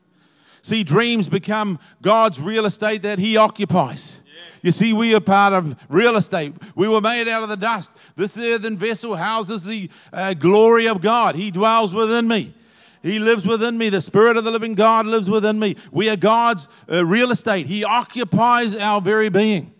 See, 0.61 0.83
dreams 0.83 1.27
become 1.27 1.79
God's 2.01 2.39
real 2.39 2.65
estate 2.65 3.01
that 3.01 3.19
He 3.19 3.37
occupies. 3.37 4.21
You 4.61 4.71
see, 4.71 4.93
we 4.93 5.13
are 5.13 5.19
part 5.19 5.51
of 5.51 5.75
real 5.89 6.15
estate. 6.15 6.53
We 6.75 6.87
were 6.87 7.01
made 7.01 7.27
out 7.27 7.43
of 7.43 7.49
the 7.49 7.57
dust. 7.57 7.91
This 8.15 8.37
earthen 8.37 8.77
vessel 8.77 9.15
houses 9.15 9.65
the 9.65 9.89
uh, 10.13 10.33
glory 10.35 10.87
of 10.87 11.01
God. 11.01 11.35
He 11.35 11.51
dwells 11.51 11.93
within 11.93 12.27
me. 12.27 12.53
He 13.01 13.19
lives 13.19 13.45
within 13.45 13.77
me. 13.77 13.89
The 13.89 13.99
Spirit 13.99 14.37
of 14.37 14.45
the 14.45 14.51
living 14.51 14.75
God 14.75 15.05
lives 15.05 15.29
within 15.29 15.59
me. 15.59 15.75
We 15.91 16.09
are 16.09 16.15
God's 16.15 16.69
uh, 16.89 17.05
real 17.05 17.31
estate. 17.31 17.67
He 17.67 17.83
occupies 17.83 18.77
our 18.77 19.01
very 19.01 19.27
being. 19.27 19.73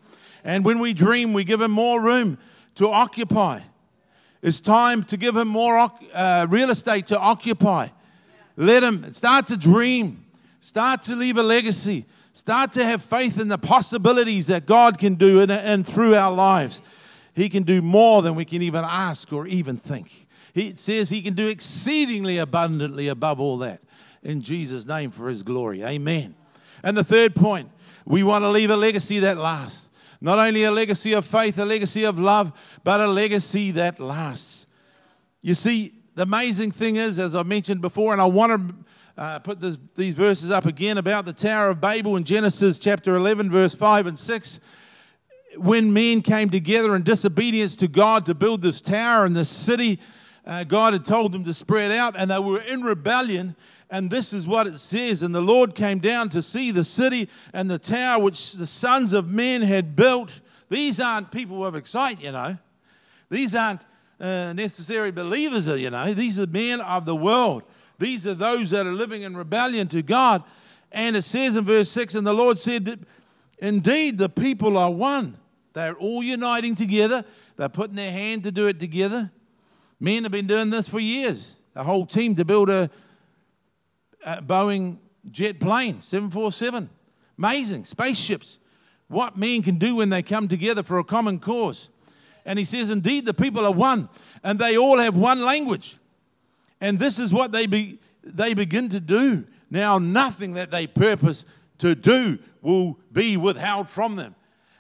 And 0.43 0.65
when 0.65 0.79
we 0.79 0.93
dream, 0.93 1.31
we 1.31 1.45
give 1.45 1.61
Him 1.61 1.71
more 1.71 2.01
room 2.01 2.37
to 2.75 2.89
occupy. 2.89 3.61
It's 4.41 4.59
time 4.59 5.03
to 5.05 5.17
give 5.17 5.35
Him 5.35 5.47
more 5.47 5.91
uh, 6.13 6.47
real 6.49 6.69
estate 6.69 7.07
to 7.07 7.19
occupy. 7.19 7.89
Let 8.55 8.83
Him 8.83 9.13
start 9.13 9.47
to 9.47 9.57
dream, 9.57 10.25
start 10.59 11.01
to 11.03 11.15
leave 11.15 11.37
a 11.37 11.43
legacy, 11.43 12.05
start 12.33 12.71
to 12.73 12.85
have 12.85 13.01
faith 13.01 13.39
in 13.39 13.47
the 13.47 13.57
possibilities 13.57 14.47
that 14.47 14.65
God 14.65 14.99
can 14.99 15.15
do 15.15 15.39
in 15.41 15.49
and 15.49 15.87
through 15.87 16.15
our 16.15 16.31
lives. 16.31 16.81
He 17.33 17.49
can 17.49 17.63
do 17.63 17.81
more 17.81 18.21
than 18.21 18.35
we 18.35 18.45
can 18.45 18.61
even 18.61 18.83
ask 18.83 19.31
or 19.33 19.47
even 19.47 19.77
think. 19.77 20.27
He 20.53 20.73
says 20.75 21.09
he 21.09 21.21
can 21.21 21.33
do 21.33 21.47
exceedingly 21.47 22.37
abundantly 22.37 23.07
above 23.07 23.39
all 23.39 23.57
that 23.59 23.81
in 24.23 24.41
Jesus' 24.41 24.85
name 24.85 25.11
for 25.11 25.27
his 25.27 25.43
glory. 25.43 25.83
Amen. 25.83 26.35
And 26.83 26.95
the 26.95 27.03
third 27.03 27.35
point, 27.35 27.69
we 28.05 28.23
want 28.23 28.43
to 28.43 28.49
leave 28.49 28.69
a 28.69 28.75
legacy 28.75 29.19
that 29.19 29.37
lasts. 29.37 29.89
Not 30.23 30.39
only 30.39 30.63
a 30.63 30.71
legacy 30.71 31.11
of 31.11 31.25
faith, 31.25 31.57
a 31.57 31.65
legacy 31.65 32.05
of 32.05 32.17
love, 32.17 32.53
but 32.85 33.01
a 33.01 33.07
legacy 33.07 33.71
that 33.71 33.99
lasts. 33.99 34.65
You 35.41 35.53
see, 35.53 35.95
the 36.15 36.21
amazing 36.21 36.71
thing 36.71 36.95
is, 36.95 37.19
as 37.19 37.35
I 37.35 37.43
mentioned 37.43 37.81
before, 37.81 38.13
and 38.13 38.21
I 38.21 38.25
want 38.25 38.69
to 39.17 39.21
uh, 39.21 39.39
put 39.39 39.59
this, 39.59 39.77
these 39.97 40.13
verses 40.13 40.49
up 40.49 40.65
again 40.65 40.97
about 40.97 41.25
the 41.25 41.33
Tower 41.33 41.71
of 41.71 41.81
Babel 41.81 42.15
in 42.15 42.23
Genesis 42.23 42.79
chapter 42.79 43.17
11, 43.17 43.51
verse 43.51 43.75
5 43.75 44.07
and 44.07 44.17
6. 44.17 44.61
When 45.57 45.91
men 45.91 46.21
came 46.21 46.49
together 46.49 46.95
in 46.95 47.03
disobedience 47.03 47.75
to 47.75 47.89
God 47.89 48.25
to 48.27 48.33
build 48.33 48.61
this 48.61 48.79
tower 48.79 49.25
and 49.25 49.35
this 49.35 49.49
city, 49.49 49.99
uh, 50.45 50.63
God 50.63 50.93
had 50.93 51.03
told 51.03 51.33
them 51.33 51.43
to 51.43 51.53
spread 51.53 51.91
out, 51.91 52.15
and 52.17 52.31
they 52.31 52.39
were 52.39 52.61
in 52.61 52.81
rebellion. 52.81 53.57
And 53.93 54.09
this 54.09 54.33
is 54.33 54.47
what 54.47 54.65
it 54.65 54.79
says. 54.79 55.21
And 55.21 55.35
the 55.35 55.39
Lord 55.39 55.75
came 55.75 55.99
down 55.99 56.29
to 56.29 56.41
see 56.41 56.71
the 56.71 56.83
city 56.83 57.29
and 57.53 57.69
the 57.69 57.77
tower 57.77 58.23
which 58.23 58.53
the 58.53 58.65
sons 58.65 59.13
of 59.13 59.29
men 59.29 59.61
had 59.61 59.95
built. 59.95 60.39
These 60.67 60.99
aren't 60.99 61.29
people 61.29 61.63
of 61.63 61.75
excite, 61.75 62.19
you 62.19 62.31
know. 62.31 62.57
These 63.29 63.53
aren't 63.53 63.81
uh, 64.19 64.53
necessary 64.53 65.11
believers, 65.11 65.67
you 65.67 65.91
know. 65.91 66.11
These 66.11 66.39
are 66.39 66.47
men 66.47 66.81
of 66.81 67.05
the 67.05 67.15
world. 67.15 67.65
These 67.99 68.25
are 68.25 68.33
those 68.33 68.71
that 68.71 68.87
are 68.87 68.91
living 68.91 69.21
in 69.21 69.37
rebellion 69.37 69.87
to 69.89 70.01
God. 70.01 70.43
And 70.91 71.15
it 71.15 71.21
says 71.21 71.55
in 71.55 71.63
verse 71.63 71.91
6 71.91 72.15
And 72.15 72.25
the 72.25 72.33
Lord 72.33 72.57
said, 72.57 73.05
Indeed, 73.59 74.17
the 74.17 74.27
people 74.27 74.75
are 74.75 74.89
one. 74.89 75.37
They're 75.73 75.93
all 75.93 76.23
uniting 76.23 76.73
together, 76.73 77.23
they're 77.57 77.69
putting 77.69 77.95
their 77.95 78.11
hand 78.11 78.45
to 78.45 78.51
do 78.51 78.65
it 78.65 78.79
together. 78.79 79.29
Men 79.99 80.23
have 80.23 80.31
been 80.31 80.47
doing 80.47 80.71
this 80.71 80.89
for 80.89 80.99
years. 80.99 81.57
A 81.75 81.83
whole 81.83 82.07
team 82.07 82.35
to 82.35 82.45
build 82.45 82.71
a, 82.71 82.89
a 84.25 84.41
Boeing 84.41 84.97
jet 85.31 85.59
plane, 85.59 86.01
747. 86.01 86.89
Amazing. 87.37 87.85
Spaceships. 87.85 88.59
What 89.07 89.37
men 89.37 89.61
can 89.61 89.77
do 89.77 89.95
when 89.95 90.09
they 90.09 90.23
come 90.23 90.47
together 90.47 90.83
for 90.83 90.99
a 90.99 91.03
common 91.03 91.39
cause. 91.39 91.89
And 92.45 92.59
he 92.59 92.65
says, 92.65 92.89
Indeed, 92.89 93.25
the 93.25 93.33
people 93.33 93.65
are 93.65 93.73
one, 93.73 94.09
and 94.43 94.59
they 94.59 94.77
all 94.77 94.97
have 94.97 95.15
one 95.15 95.41
language. 95.41 95.97
And 96.81 96.99
this 96.99 97.19
is 97.19 97.31
what 97.31 97.51
they, 97.51 97.65
be, 97.65 97.99
they 98.23 98.53
begin 98.53 98.89
to 98.89 98.99
do. 98.99 99.45
Now, 99.69 99.97
nothing 99.97 100.53
that 100.53 100.71
they 100.71 100.87
purpose 100.87 101.45
to 101.77 101.95
do 101.95 102.39
will 102.61 102.99
be 103.11 103.37
withheld 103.37 103.89
from 103.89 104.15
them. 104.15 104.35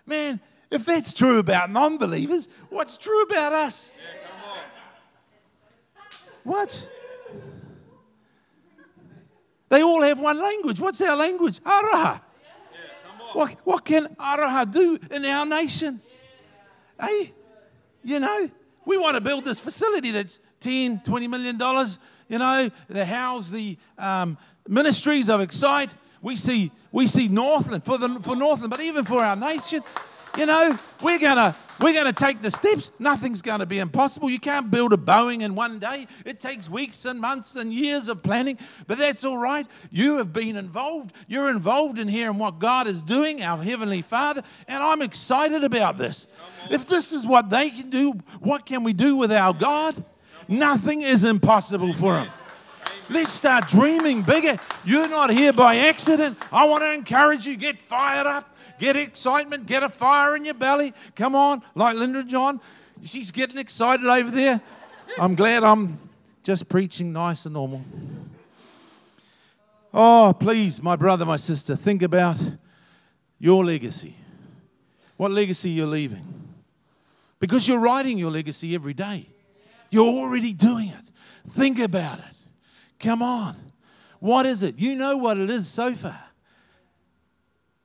Man, 0.05 0.39
if 0.69 0.85
that's 0.85 1.13
true 1.13 1.39
about 1.39 1.69
non 1.69 1.97
believers, 1.97 2.49
what's 2.69 2.97
true 2.97 3.23
about 3.23 3.53
us? 3.53 3.91
What? 6.43 6.89
They 9.73 9.81
all 9.81 10.03
have 10.03 10.19
one 10.19 10.39
language. 10.39 10.79
What's 10.79 11.01
our 11.01 11.15
language? 11.15 11.59
Aroha. 11.61 12.21
what, 13.33 13.55
what 13.63 13.83
can 13.83 14.05
Aroha 14.19 14.71
do 14.71 14.99
in 15.09 15.25
our 15.25 15.47
nation? 15.47 15.99
Hey, 17.01 17.33
you 18.03 18.19
know, 18.19 18.51
we 18.85 18.97
want 18.97 19.15
to 19.15 19.21
build 19.21 19.45
this 19.45 19.59
facility 19.59 20.11
that's 20.11 20.37
10, 20.59 21.01
20 21.03 21.27
million 21.27 21.57
dollars, 21.57 21.97
you 22.29 22.37
know, 22.37 22.69
to 22.91 23.03
house 23.03 23.49
the 23.49 23.75
um, 23.97 24.37
ministries 24.67 25.27
of 25.27 25.41
Excite. 25.41 25.89
We 26.21 26.35
see, 26.35 26.71
we 26.91 27.07
see 27.07 27.27
Northland 27.27 27.83
for, 27.83 27.97
the, 27.97 28.19
for 28.21 28.35
Northland, 28.35 28.69
but 28.69 28.79
even 28.79 29.05
for 29.05 29.23
our 29.23 29.35
nation, 29.35 29.81
you 30.37 30.45
know, 30.45 30.77
we're 31.01 31.17
gonna 31.17 31.55
we're 31.83 31.93
gonna 31.93 32.13
take 32.13 32.41
the 32.41 32.49
steps. 32.49 32.91
Nothing's 32.97 33.41
gonna 33.41 33.65
be 33.65 33.79
impossible. 33.79 34.29
You 34.29 34.39
can't 34.39 34.71
build 34.71 34.93
a 34.93 34.97
Boeing 34.97 35.41
in 35.41 35.53
one 35.53 35.79
day. 35.79 36.07
It 36.25 36.39
takes 36.39 36.69
weeks 36.69 37.03
and 37.03 37.19
months 37.19 37.55
and 37.55 37.73
years 37.73 38.07
of 38.07 38.23
planning, 38.23 38.57
but 38.87 38.97
that's 38.97 39.25
all 39.25 39.37
right. 39.37 39.67
You 39.91 40.17
have 40.17 40.31
been 40.31 40.55
involved. 40.55 41.13
You're 41.27 41.49
involved 41.49 41.99
in 41.99 42.07
hearing 42.07 42.37
what 42.37 42.59
God 42.59 42.87
is 42.87 43.01
doing, 43.03 43.43
our 43.43 43.61
Heavenly 43.61 44.01
Father, 44.01 44.41
and 44.67 44.81
I'm 44.81 45.01
excited 45.01 45.63
about 45.65 45.97
this. 45.97 46.27
If 46.71 46.87
this 46.87 47.11
is 47.11 47.27
what 47.27 47.49
they 47.49 47.69
can 47.69 47.89
do, 47.89 48.13
what 48.39 48.65
can 48.65 48.83
we 48.83 48.93
do 48.93 49.17
with 49.17 49.31
our 49.31 49.53
God? 49.53 50.01
Nothing 50.47 51.01
is 51.01 51.25
impossible 51.25 51.93
for 51.93 52.15
Him. 52.15 52.29
Let's 53.09 53.33
start 53.33 53.67
dreaming 53.67 54.21
bigger. 54.21 54.57
You're 54.85 55.09
not 55.09 55.29
here 55.29 55.51
by 55.51 55.75
accident. 55.77 56.37
I 56.51 56.65
want 56.65 56.83
to 56.83 56.93
encourage 56.93 57.45
you, 57.45 57.57
get 57.57 57.81
fired 57.81 58.25
up. 58.25 58.52
Get 58.83 58.97
excitement, 58.97 59.65
get 59.65 59.81
a 59.81 59.87
fire 59.87 60.35
in 60.35 60.43
your 60.43 60.55
belly. 60.55 60.93
Come 61.15 61.35
on, 61.35 61.61
like 61.73 61.95
Linda 61.95 62.21
John. 62.21 62.59
She's 63.01 63.31
getting 63.31 63.57
excited 63.57 64.05
over 64.05 64.29
there. 64.29 64.59
I'm 65.17 65.35
glad 65.35 65.63
I'm 65.63 65.97
just 66.43 66.67
preaching 66.67 67.13
nice 67.13 67.45
and 67.45 67.53
normal. 67.53 67.81
Oh, 69.93 70.35
please, 70.37 70.83
my 70.83 70.97
brother, 70.97 71.23
my 71.23 71.37
sister, 71.37 71.77
think 71.77 72.01
about 72.01 72.35
your 73.39 73.63
legacy. 73.63 74.17
What 75.15 75.31
legacy 75.31 75.69
you're 75.69 75.87
leaving. 75.87 76.49
Because 77.39 77.65
you're 77.65 77.79
writing 77.79 78.17
your 78.17 78.31
legacy 78.31 78.75
every 78.75 78.93
day. 78.93 79.29
You're 79.91 80.07
already 80.07 80.51
doing 80.51 80.89
it. 80.89 81.51
Think 81.51 81.79
about 81.79 82.19
it. 82.19 82.35
Come 82.99 83.21
on. 83.21 83.55
What 84.19 84.45
is 84.45 84.61
it? 84.61 84.77
You 84.77 84.97
know 84.97 85.15
what 85.15 85.37
it 85.37 85.49
is 85.49 85.69
so 85.69 85.95
far. 85.95 86.32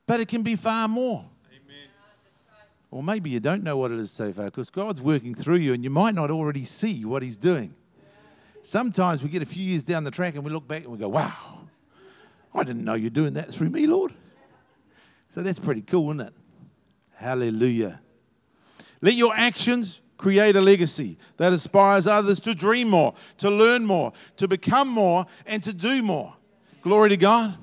But 0.08 0.20
it 0.20 0.28
can 0.28 0.42
be 0.42 0.56
far 0.56 0.88
more. 0.88 1.22
Amen. 1.52 1.88
Or 2.90 3.02
maybe 3.02 3.28
you 3.28 3.40
don't 3.40 3.62
know 3.62 3.76
what 3.76 3.90
it 3.90 3.98
is 3.98 4.10
so 4.10 4.32
far 4.32 4.46
because 4.46 4.70
God's 4.70 5.02
working 5.02 5.34
through 5.34 5.56
you 5.56 5.74
and 5.74 5.84
you 5.84 5.90
might 5.90 6.14
not 6.14 6.30
already 6.30 6.64
see 6.64 7.04
what 7.04 7.22
He's 7.22 7.36
doing. 7.36 7.74
Sometimes 8.62 9.22
we 9.22 9.28
get 9.28 9.42
a 9.42 9.46
few 9.46 9.62
years 9.62 9.84
down 9.84 10.04
the 10.04 10.10
track 10.10 10.34
and 10.34 10.42
we 10.42 10.50
look 10.50 10.66
back 10.66 10.84
and 10.84 10.92
we 10.92 10.98
go, 10.98 11.10
wow, 11.10 11.60
I 12.54 12.64
didn't 12.64 12.84
know 12.84 12.94
you're 12.94 13.10
doing 13.10 13.34
that 13.34 13.52
through 13.52 13.68
me, 13.68 13.86
Lord. 13.86 14.14
So 15.28 15.42
that's 15.42 15.58
pretty 15.58 15.82
cool, 15.82 16.08
isn't 16.08 16.28
it? 16.28 16.32
Hallelujah. 17.14 18.00
Let 19.02 19.12
your 19.12 19.36
actions 19.36 20.00
create 20.16 20.56
a 20.56 20.62
legacy 20.62 21.18
that 21.36 21.52
inspires 21.52 22.06
others 22.06 22.40
to 22.40 22.54
dream 22.54 22.88
more, 22.88 23.12
to 23.36 23.50
learn 23.50 23.84
more, 23.84 24.14
to 24.38 24.48
become 24.48 24.88
more, 24.88 25.26
and 25.44 25.62
to 25.62 25.74
do 25.74 26.02
more. 26.02 26.34
Glory 26.80 27.10
to 27.10 27.18
God. 27.18 27.58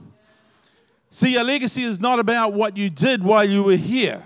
See, 1.09 1.33
your 1.33 1.43
legacy 1.43 1.83
is 1.83 1.99
not 1.99 2.19
about 2.19 2.53
what 2.53 2.75
you 2.75 2.89
did 2.89 3.23
while 3.23 3.45
you 3.45 3.63
were 3.63 3.75
here, 3.75 4.23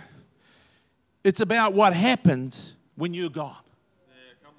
it's 1.23 1.39
about 1.39 1.73
what 1.73 1.93
happens 1.93 2.73
when 2.95 3.13
you're 3.13 3.29
gone. 3.29 3.55
Yeah, 4.07 4.49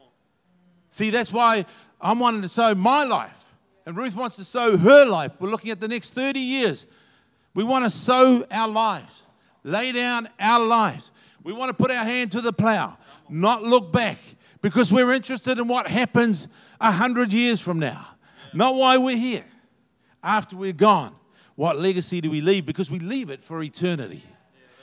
See, 0.91 1.11
that's 1.11 1.33
why 1.33 1.65
I'm 2.01 2.19
wanting 2.19 2.43
to 2.43 2.49
sow 2.49 2.75
my 2.75 3.05
life, 3.05 3.47
and 3.87 3.97
Ruth 3.97 4.15
wants 4.15 4.37
to 4.37 4.45
sow 4.45 4.77
her 4.77 5.05
life. 5.05 5.33
We're 5.41 5.51
looking 5.51 5.71
at 5.71 5.81
the 5.81 5.89
next 5.89 6.15
30 6.15 6.41
years. 6.41 6.87
We 7.55 7.65
want 7.65 7.85
to 7.85 7.91
sow 7.91 8.47
our 8.51 8.69
lives, 8.69 9.23
lay 9.65 9.93
down 9.93 10.29
our 10.39 10.61
lives. 10.61 11.13
We 11.43 11.53
want 11.53 11.71
to 11.71 11.75
put 11.75 11.91
our 11.91 12.05
hand 12.05 12.33
to 12.33 12.41
the 12.41 12.53
plow, 12.53 12.97
not 13.29 13.63
look 13.63 13.93
back, 13.93 14.19
because 14.63 14.93
we're 14.93 15.13
interested 15.13 15.59
in 15.59 15.67
what 15.69 15.89
happens 15.89 16.49
a 16.81 16.93
hundred 16.93 17.33
years 17.33 17.61
from 17.61 17.79
now, 17.79 18.07
not 18.53 18.75
why 18.75 18.99
we're 18.99 19.17
here, 19.17 19.45
after 20.23 20.57
we're 20.57 20.73
gone. 20.73 21.15
What 21.61 21.79
legacy 21.79 22.23
do 22.23 22.31
we 22.31 22.41
leave? 22.41 22.65
Because 22.65 22.91
we 22.91 22.99
leave 22.99 23.29
it 23.29 23.45
for 23.45 23.63
eternity. 23.63 24.23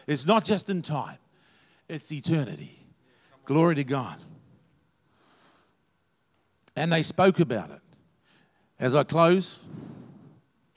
It's 0.06 0.28
not 0.28 0.46
just 0.46 0.70
in 0.70 0.84
time, 0.84 1.18
it's 1.90 2.12
eternity. 2.12 2.78
Glory 3.46 3.74
to 3.74 3.84
God. 3.84 4.18
And 6.76 6.94
they 6.94 7.02
spoke 7.02 7.40
about 7.40 7.72
it. 7.72 7.80
As 8.80 8.94
I 8.94 9.04
close, 9.06 9.58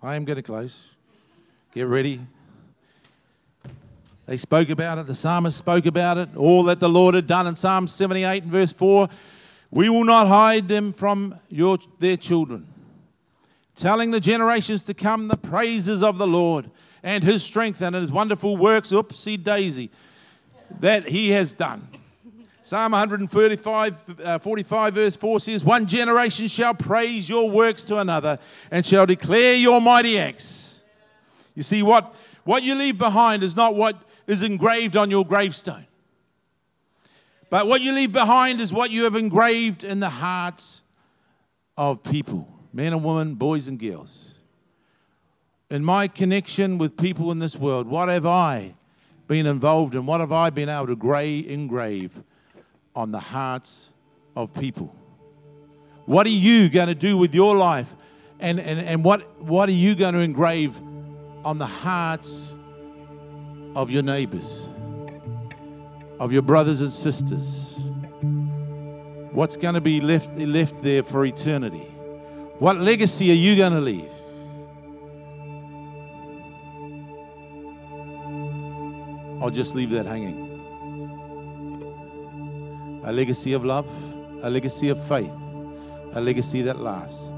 I 0.03 0.17
am 0.17 0.25
going 0.25 0.37
to 0.37 0.43
close. 0.43 0.81
Get 1.75 1.87
ready. 1.87 2.19
They 4.25 4.39
spoke 4.39 4.71
about 4.71 4.97
it. 4.97 5.07
The 5.07 5.15
psalmist 5.15 5.59
spoke 5.59 5.85
about 5.85 6.17
it. 6.17 6.35
All 6.35 6.63
that 6.63 6.81
the 6.81 6.89
Lord 6.89 7.15
had 7.15 7.27
done 7.27 7.47
in 7.47 7.57
Psalm 7.57 7.87
78 7.87 8.45
and 8.45 8.51
verse 8.51 8.73
4. 8.73 9.07
We 9.71 9.91
will 9.91 10.05
not 10.05 10.29
hide 10.29 10.67
them 10.67 10.93
from 10.93 11.39
your, 11.51 11.77
their 11.99 12.17
children, 12.17 12.70
telling 13.81 14.11
the 14.11 14.21
generations 14.21 14.83
to 14.83 14.95
come 14.95 15.29
the 15.29 15.37
praises 15.37 16.03
of 16.03 16.19
the 16.19 16.27
Lord 16.27 16.71
and 17.03 17.25
his 17.25 17.43
strength 17.43 17.81
and 17.81 17.97
his 17.97 18.13
wonderful 18.13 18.57
works, 18.57 18.93
oopsie 18.93 19.43
daisy, 19.43 19.91
that 20.81 21.09
he 21.09 21.31
has 21.31 21.55
done. 21.55 21.89
Psalm 22.63 22.93
135, 22.93 24.21
uh, 24.23 24.39
45, 24.39 24.95
verse 24.95 25.17
4 25.17 25.41
says, 25.41 25.65
One 25.65 25.87
generation 25.87 26.47
shall 26.47 26.75
praise 26.75 27.29
your 27.29 27.51
works 27.51 27.83
to 27.85 27.99
another 27.99 28.39
and 28.71 28.85
shall 28.85 29.07
declare 29.07 29.55
your 29.55 29.81
mighty 29.81 30.19
acts. 30.19 30.81
You 31.55 31.63
see, 31.63 31.83
what, 31.83 32.15
what 32.45 32.63
you 32.63 32.75
leave 32.75 32.99
behind 32.99 33.43
is 33.43 33.57
not 33.57 33.75
what 33.75 33.97
is 34.27 34.43
engraved 34.43 34.97
on 34.97 35.11
your 35.11 35.25
gravestone, 35.25 35.87
but 37.49 37.67
what 37.67 37.81
you 37.81 37.93
leave 37.93 38.13
behind 38.13 38.61
is 38.61 38.73
what 38.73 38.91
you 38.91 39.05
have 39.05 39.17
engraved 39.17 39.83
in 39.83 40.01
the 40.01 40.11
hearts 40.11 40.83
of 41.79 42.03
people 42.03 42.60
men 42.73 42.93
and 42.93 43.05
women, 43.05 43.35
boys 43.35 43.69
and 43.69 43.79
girls. 43.79 44.35
In 45.71 45.85
my 45.85 46.09
connection 46.09 46.79
with 46.79 46.97
people 46.97 47.31
in 47.31 47.39
this 47.39 47.57
world, 47.57 47.87
what 47.87 48.09
have 48.09 48.27
I 48.27 48.75
been 49.29 49.47
involved 49.47 49.95
in? 49.95 50.07
What 50.07 50.21
have 50.21 50.33
I 50.33 50.51
been 50.51 50.69
able 50.69 50.89
to 50.89 50.97
gray, 50.97 51.39
engrave 51.39 52.13
on 52.95 53.13
the 53.13 53.21
hearts 53.21 53.93
of 54.35 54.53
people? 54.55 54.95
What 56.07 56.27
are 56.27 56.31
you 56.31 56.69
going 56.69 56.89
to 56.89 56.95
do 56.95 57.17
with 57.17 57.35
your 57.35 57.57
life? 57.57 57.95
And, 58.41 58.59
and, 58.59 58.81
and 58.81 59.05
what, 59.05 59.41
what 59.41 59.69
are 59.69 59.73
you 59.73 59.95
going 59.95 60.15
to 60.15 60.21
engrave 60.21 60.81
on 61.45 61.59
the 61.59 61.67
hearts 61.67 62.53
of 63.77 63.91
your 63.91 64.03
neighbors, 64.03 64.69
of 66.19 66.33
your 66.33 66.43
brothers 66.43 66.81
and 66.81 66.93
sisters? 66.93 67.77
What's 69.31 69.57
going 69.57 69.75
to 69.75 69.81
be 69.81 70.01
left, 70.01 70.37
left 70.37 70.83
there 70.83 71.05
for 71.05 71.25
eternity? 71.25 71.90
What 72.61 72.77
legacy 72.77 73.31
are 73.31 73.35
you 73.35 73.57
going 73.57 73.73
to 73.73 73.81
leave? 73.81 74.11
I'll 79.43 79.49
just 79.49 79.75
leave 79.75 79.89
that 79.93 80.05
hanging. 80.05 80.61
A 83.03 83.13
legacy 83.15 83.55
of 83.55 83.65
love, 83.65 83.89
a 84.43 84.51
legacy 84.51 84.91
of 84.91 85.03
faith, 85.09 85.33
a 86.13 86.21
legacy 86.21 86.61
that 86.61 86.79
lasts. 86.79 87.31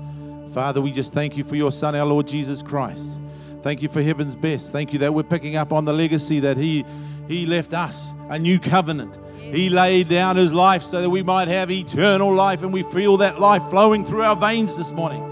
Father, 0.52 0.80
we 0.80 0.90
just 0.90 1.12
thank 1.12 1.36
you 1.36 1.44
for 1.44 1.54
your 1.54 1.70
Son, 1.70 1.94
our 1.94 2.04
Lord 2.04 2.26
Jesus 2.26 2.60
Christ. 2.60 3.04
Thank 3.62 3.80
you 3.80 3.88
for 3.88 4.02
heaven's 4.02 4.34
best. 4.34 4.72
Thank 4.72 4.92
you 4.92 4.98
that 4.98 5.14
we're 5.14 5.22
picking 5.22 5.54
up 5.54 5.72
on 5.72 5.84
the 5.84 5.92
legacy 5.92 6.40
that 6.40 6.56
He, 6.56 6.84
he 7.28 7.46
left 7.46 7.74
us, 7.74 8.12
a 8.28 8.40
new 8.40 8.58
covenant. 8.58 9.16
He 9.52 9.68
laid 9.68 10.08
down 10.08 10.36
His 10.36 10.50
life 10.50 10.82
so 10.82 11.02
that 11.02 11.10
we 11.10 11.22
might 11.22 11.46
have 11.48 11.70
eternal 11.70 12.32
life, 12.32 12.62
and 12.62 12.72
we 12.72 12.82
feel 12.84 13.18
that 13.18 13.38
life 13.38 13.62
flowing 13.68 14.02
through 14.02 14.22
our 14.22 14.34
veins 14.34 14.78
this 14.78 14.92
morning. 14.92 15.22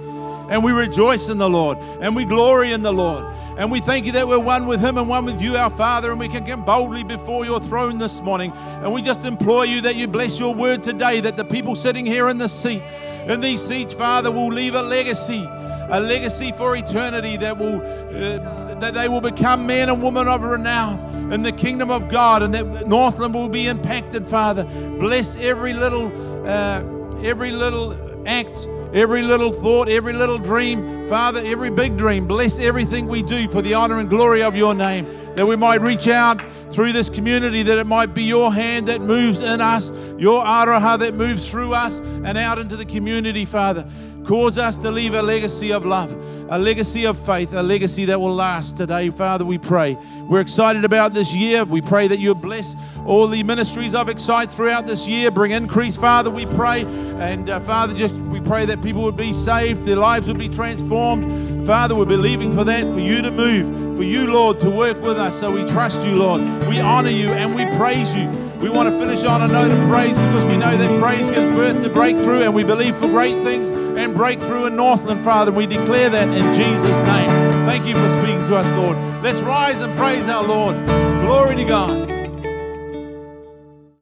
And 0.51 0.63
we 0.63 0.73
rejoice 0.73 1.31
in 1.31 1.39
the 1.39 1.49
Lord, 1.49 1.79
and 2.03 2.15
we 2.15 2.27
glory 2.27 2.73
in 2.73 2.83
the 2.83 2.93
Lord. 2.93 3.25
And 3.57 3.71
we 3.71 3.81
thank 3.81 4.05
you 4.05 4.13
that 4.13 4.29
we're 4.29 4.39
one 4.39 4.67
with 4.67 4.81
Him 4.81 4.99
and 4.99 5.09
one 5.09 5.25
with 5.25 5.41
you, 5.41 5.57
our 5.57 5.71
Father, 5.71 6.11
and 6.11 6.21
we 6.21 6.29
can 6.29 6.45
come 6.45 6.67
boldly 6.67 7.03
before 7.03 7.47
your 7.47 7.61
throne 7.61 7.97
this 7.97 8.21
morning. 8.21 8.53
And 8.83 8.93
we 8.93 9.01
just 9.01 9.25
implore 9.25 9.65
you 9.65 9.81
that 9.81 9.97
you 9.97 10.07
bless 10.07 10.39
your 10.39 10.55
word 10.55 10.83
today, 10.83 11.21
that 11.21 11.39
the 11.39 11.45
people 11.45 11.75
sitting 11.75 12.05
here 12.05 12.29
in 12.29 12.37
this 12.37 12.53
seat, 12.53 12.83
in 13.27 13.41
these 13.41 13.65
seats, 13.65 13.95
Father, 13.95 14.31
will 14.31 14.49
leave 14.49 14.75
a 14.75 14.83
legacy 14.83 15.49
a 15.93 15.99
legacy 15.99 16.53
for 16.53 16.77
eternity 16.77 17.37
that 17.37 17.59
will 17.59 17.81
uh, 17.81 18.79
that 18.79 18.95
they 18.95 19.09
will 19.09 19.21
become 19.21 19.67
men 19.67 19.89
and 19.89 20.01
women 20.01 20.29
of 20.29 20.43
renown 20.43 21.10
in 21.33 21.43
the 21.43 21.53
kingdom 21.53 21.91
of 21.91 22.09
God, 22.09 22.43
and 22.43 22.55
that 22.55 22.89
Northland 22.89 23.35
will 23.35 23.49
be 23.49 23.67
impacted. 23.67 24.27
Father, 24.27 24.65
bless 24.99 25.37
every 25.37 25.73
little 25.73 26.11
uh, 26.47 26.83
every 27.23 27.51
little 27.51 27.97
act. 28.27 28.69
Every 28.93 29.23
little 29.23 29.53
thought, 29.53 29.89
every 29.89 30.13
little 30.13 30.39
dream, 30.39 31.09
Father, 31.09 31.41
every 31.45 31.71
big 31.71 31.97
dream, 31.97 32.27
bless 32.27 32.59
everything 32.59 33.07
we 33.07 33.23
do 33.23 33.49
for 33.49 33.63
the 33.63 33.75
honor 33.75 34.01
and 34.01 34.11
glory 34.11 34.43
of 34.43 34.57
your 34.57 34.75
name. 34.75 35.07
That 35.37 35.47
we 35.47 35.55
might 35.55 35.81
reach 35.81 36.09
out 36.09 36.43
through 36.73 36.93
this 36.93 37.09
community, 37.09 37.63
that 37.63 37.79
it 37.79 37.87
might 37.87 38.15
be 38.15 38.25
your 38.25 38.53
hand 38.53 38.89
that 38.89 39.01
moves 39.01 39.43
in 39.43 39.61
us, 39.61 39.93
your 40.19 40.43
aroha 40.43 40.99
that 40.99 41.15
moves 41.15 41.49
through 41.49 41.73
us 41.73 42.01
and 42.01 42.37
out 42.37 42.59
into 42.59 42.75
the 42.75 42.85
community, 42.85 43.45
Father. 43.45 43.87
Cause 44.31 44.59
us 44.59 44.77
to 44.77 44.93
leave 44.93 45.15
a 45.15 45.23
legacy 45.23 45.73
of 45.73 45.85
love, 45.85 46.13
a 46.51 46.57
legacy 46.57 47.05
of 47.05 47.19
faith, 47.19 47.53
a 47.53 47.65
legacy 47.65 48.05
that 48.05 48.21
will 48.21 48.33
last 48.33 48.77
today. 48.77 49.11
Father, 49.11 49.45
we 49.45 49.59
pray. 49.59 49.99
We're 50.29 50.39
excited 50.39 50.85
about 50.85 51.13
this 51.13 51.35
year. 51.35 51.65
We 51.65 51.81
pray 51.81 52.07
that 52.07 52.21
you 52.21 52.33
bless 52.37 52.77
all 53.07 53.27
the 53.27 53.43
ministries 53.43 53.93
of 53.93 54.09
Excite 54.09 54.53
throughout 54.53 54.87
this 54.87 55.09
year. 55.09 55.33
Bring 55.33 55.51
increase, 55.51 55.97
Father, 55.97 56.31
we 56.31 56.47
pray. 56.47 56.83
And 57.19 57.51
uh, 57.51 57.59
Father, 57.59 57.93
just 57.93 58.15
we 58.15 58.41
pray 58.41 58.67
that 58.67 58.81
people 58.83 59.03
would 59.03 59.17
be 59.17 59.35
saved, 59.35 59.85
their 59.85 59.97
lives 59.97 60.29
would 60.29 60.39
be 60.39 60.49
transformed. 60.49 61.67
Father, 61.67 61.97
we're 61.97 62.05
believing 62.05 62.55
for 62.55 62.63
that, 62.63 62.85
for 62.95 63.01
you 63.01 63.23
to 63.23 63.33
move, 63.33 63.97
for 63.97 64.05
you, 64.05 64.29
Lord, 64.29 64.61
to 64.61 64.71
work 64.71 65.03
with 65.03 65.19
us. 65.19 65.41
So 65.41 65.51
we 65.51 65.67
trust 65.67 66.07
you, 66.07 66.15
Lord. 66.15 66.41
We 66.69 66.79
honor 66.79 67.11
you 67.11 67.33
and 67.33 67.53
we 67.53 67.67
praise 67.77 68.15
you. 68.15 68.50
We 68.61 68.69
want 68.69 68.91
to 68.91 68.99
finish 68.99 69.25
on 69.25 69.41
a 69.41 69.49
note 69.49 69.73
of 69.73 69.89
praise 69.89 70.17
because 70.17 70.45
we 70.45 70.59
know 70.59 70.77
that 70.77 71.01
praise 71.01 71.27
gives 71.31 71.49
birth 71.55 71.83
to 71.83 71.89
breakthrough 71.89 72.43
and 72.43 72.55
we 72.55 72.63
believe 72.63 72.95
for 72.99 73.09
great 73.09 73.43
things 73.43 73.71
and 73.71 74.15
breakthrough 74.15 74.67
in 74.67 74.77
Northland, 74.77 75.25
Father. 75.25 75.51
We 75.51 75.65
declare 75.65 76.11
that 76.11 76.29
in 76.29 76.55
Jesus' 76.55 76.99
name. 77.09 77.31
Thank 77.67 77.87
you 77.87 77.95
for 77.95 78.11
speaking 78.11 78.47
to 78.49 78.57
us, 78.57 78.69
Lord. 78.77 78.99
Let's 79.23 79.41
rise 79.41 79.81
and 79.81 79.97
praise 79.97 80.29
our 80.29 80.47
Lord. 80.47 80.77
Glory 81.23 81.57
to 81.57 81.65
God. 81.65 82.20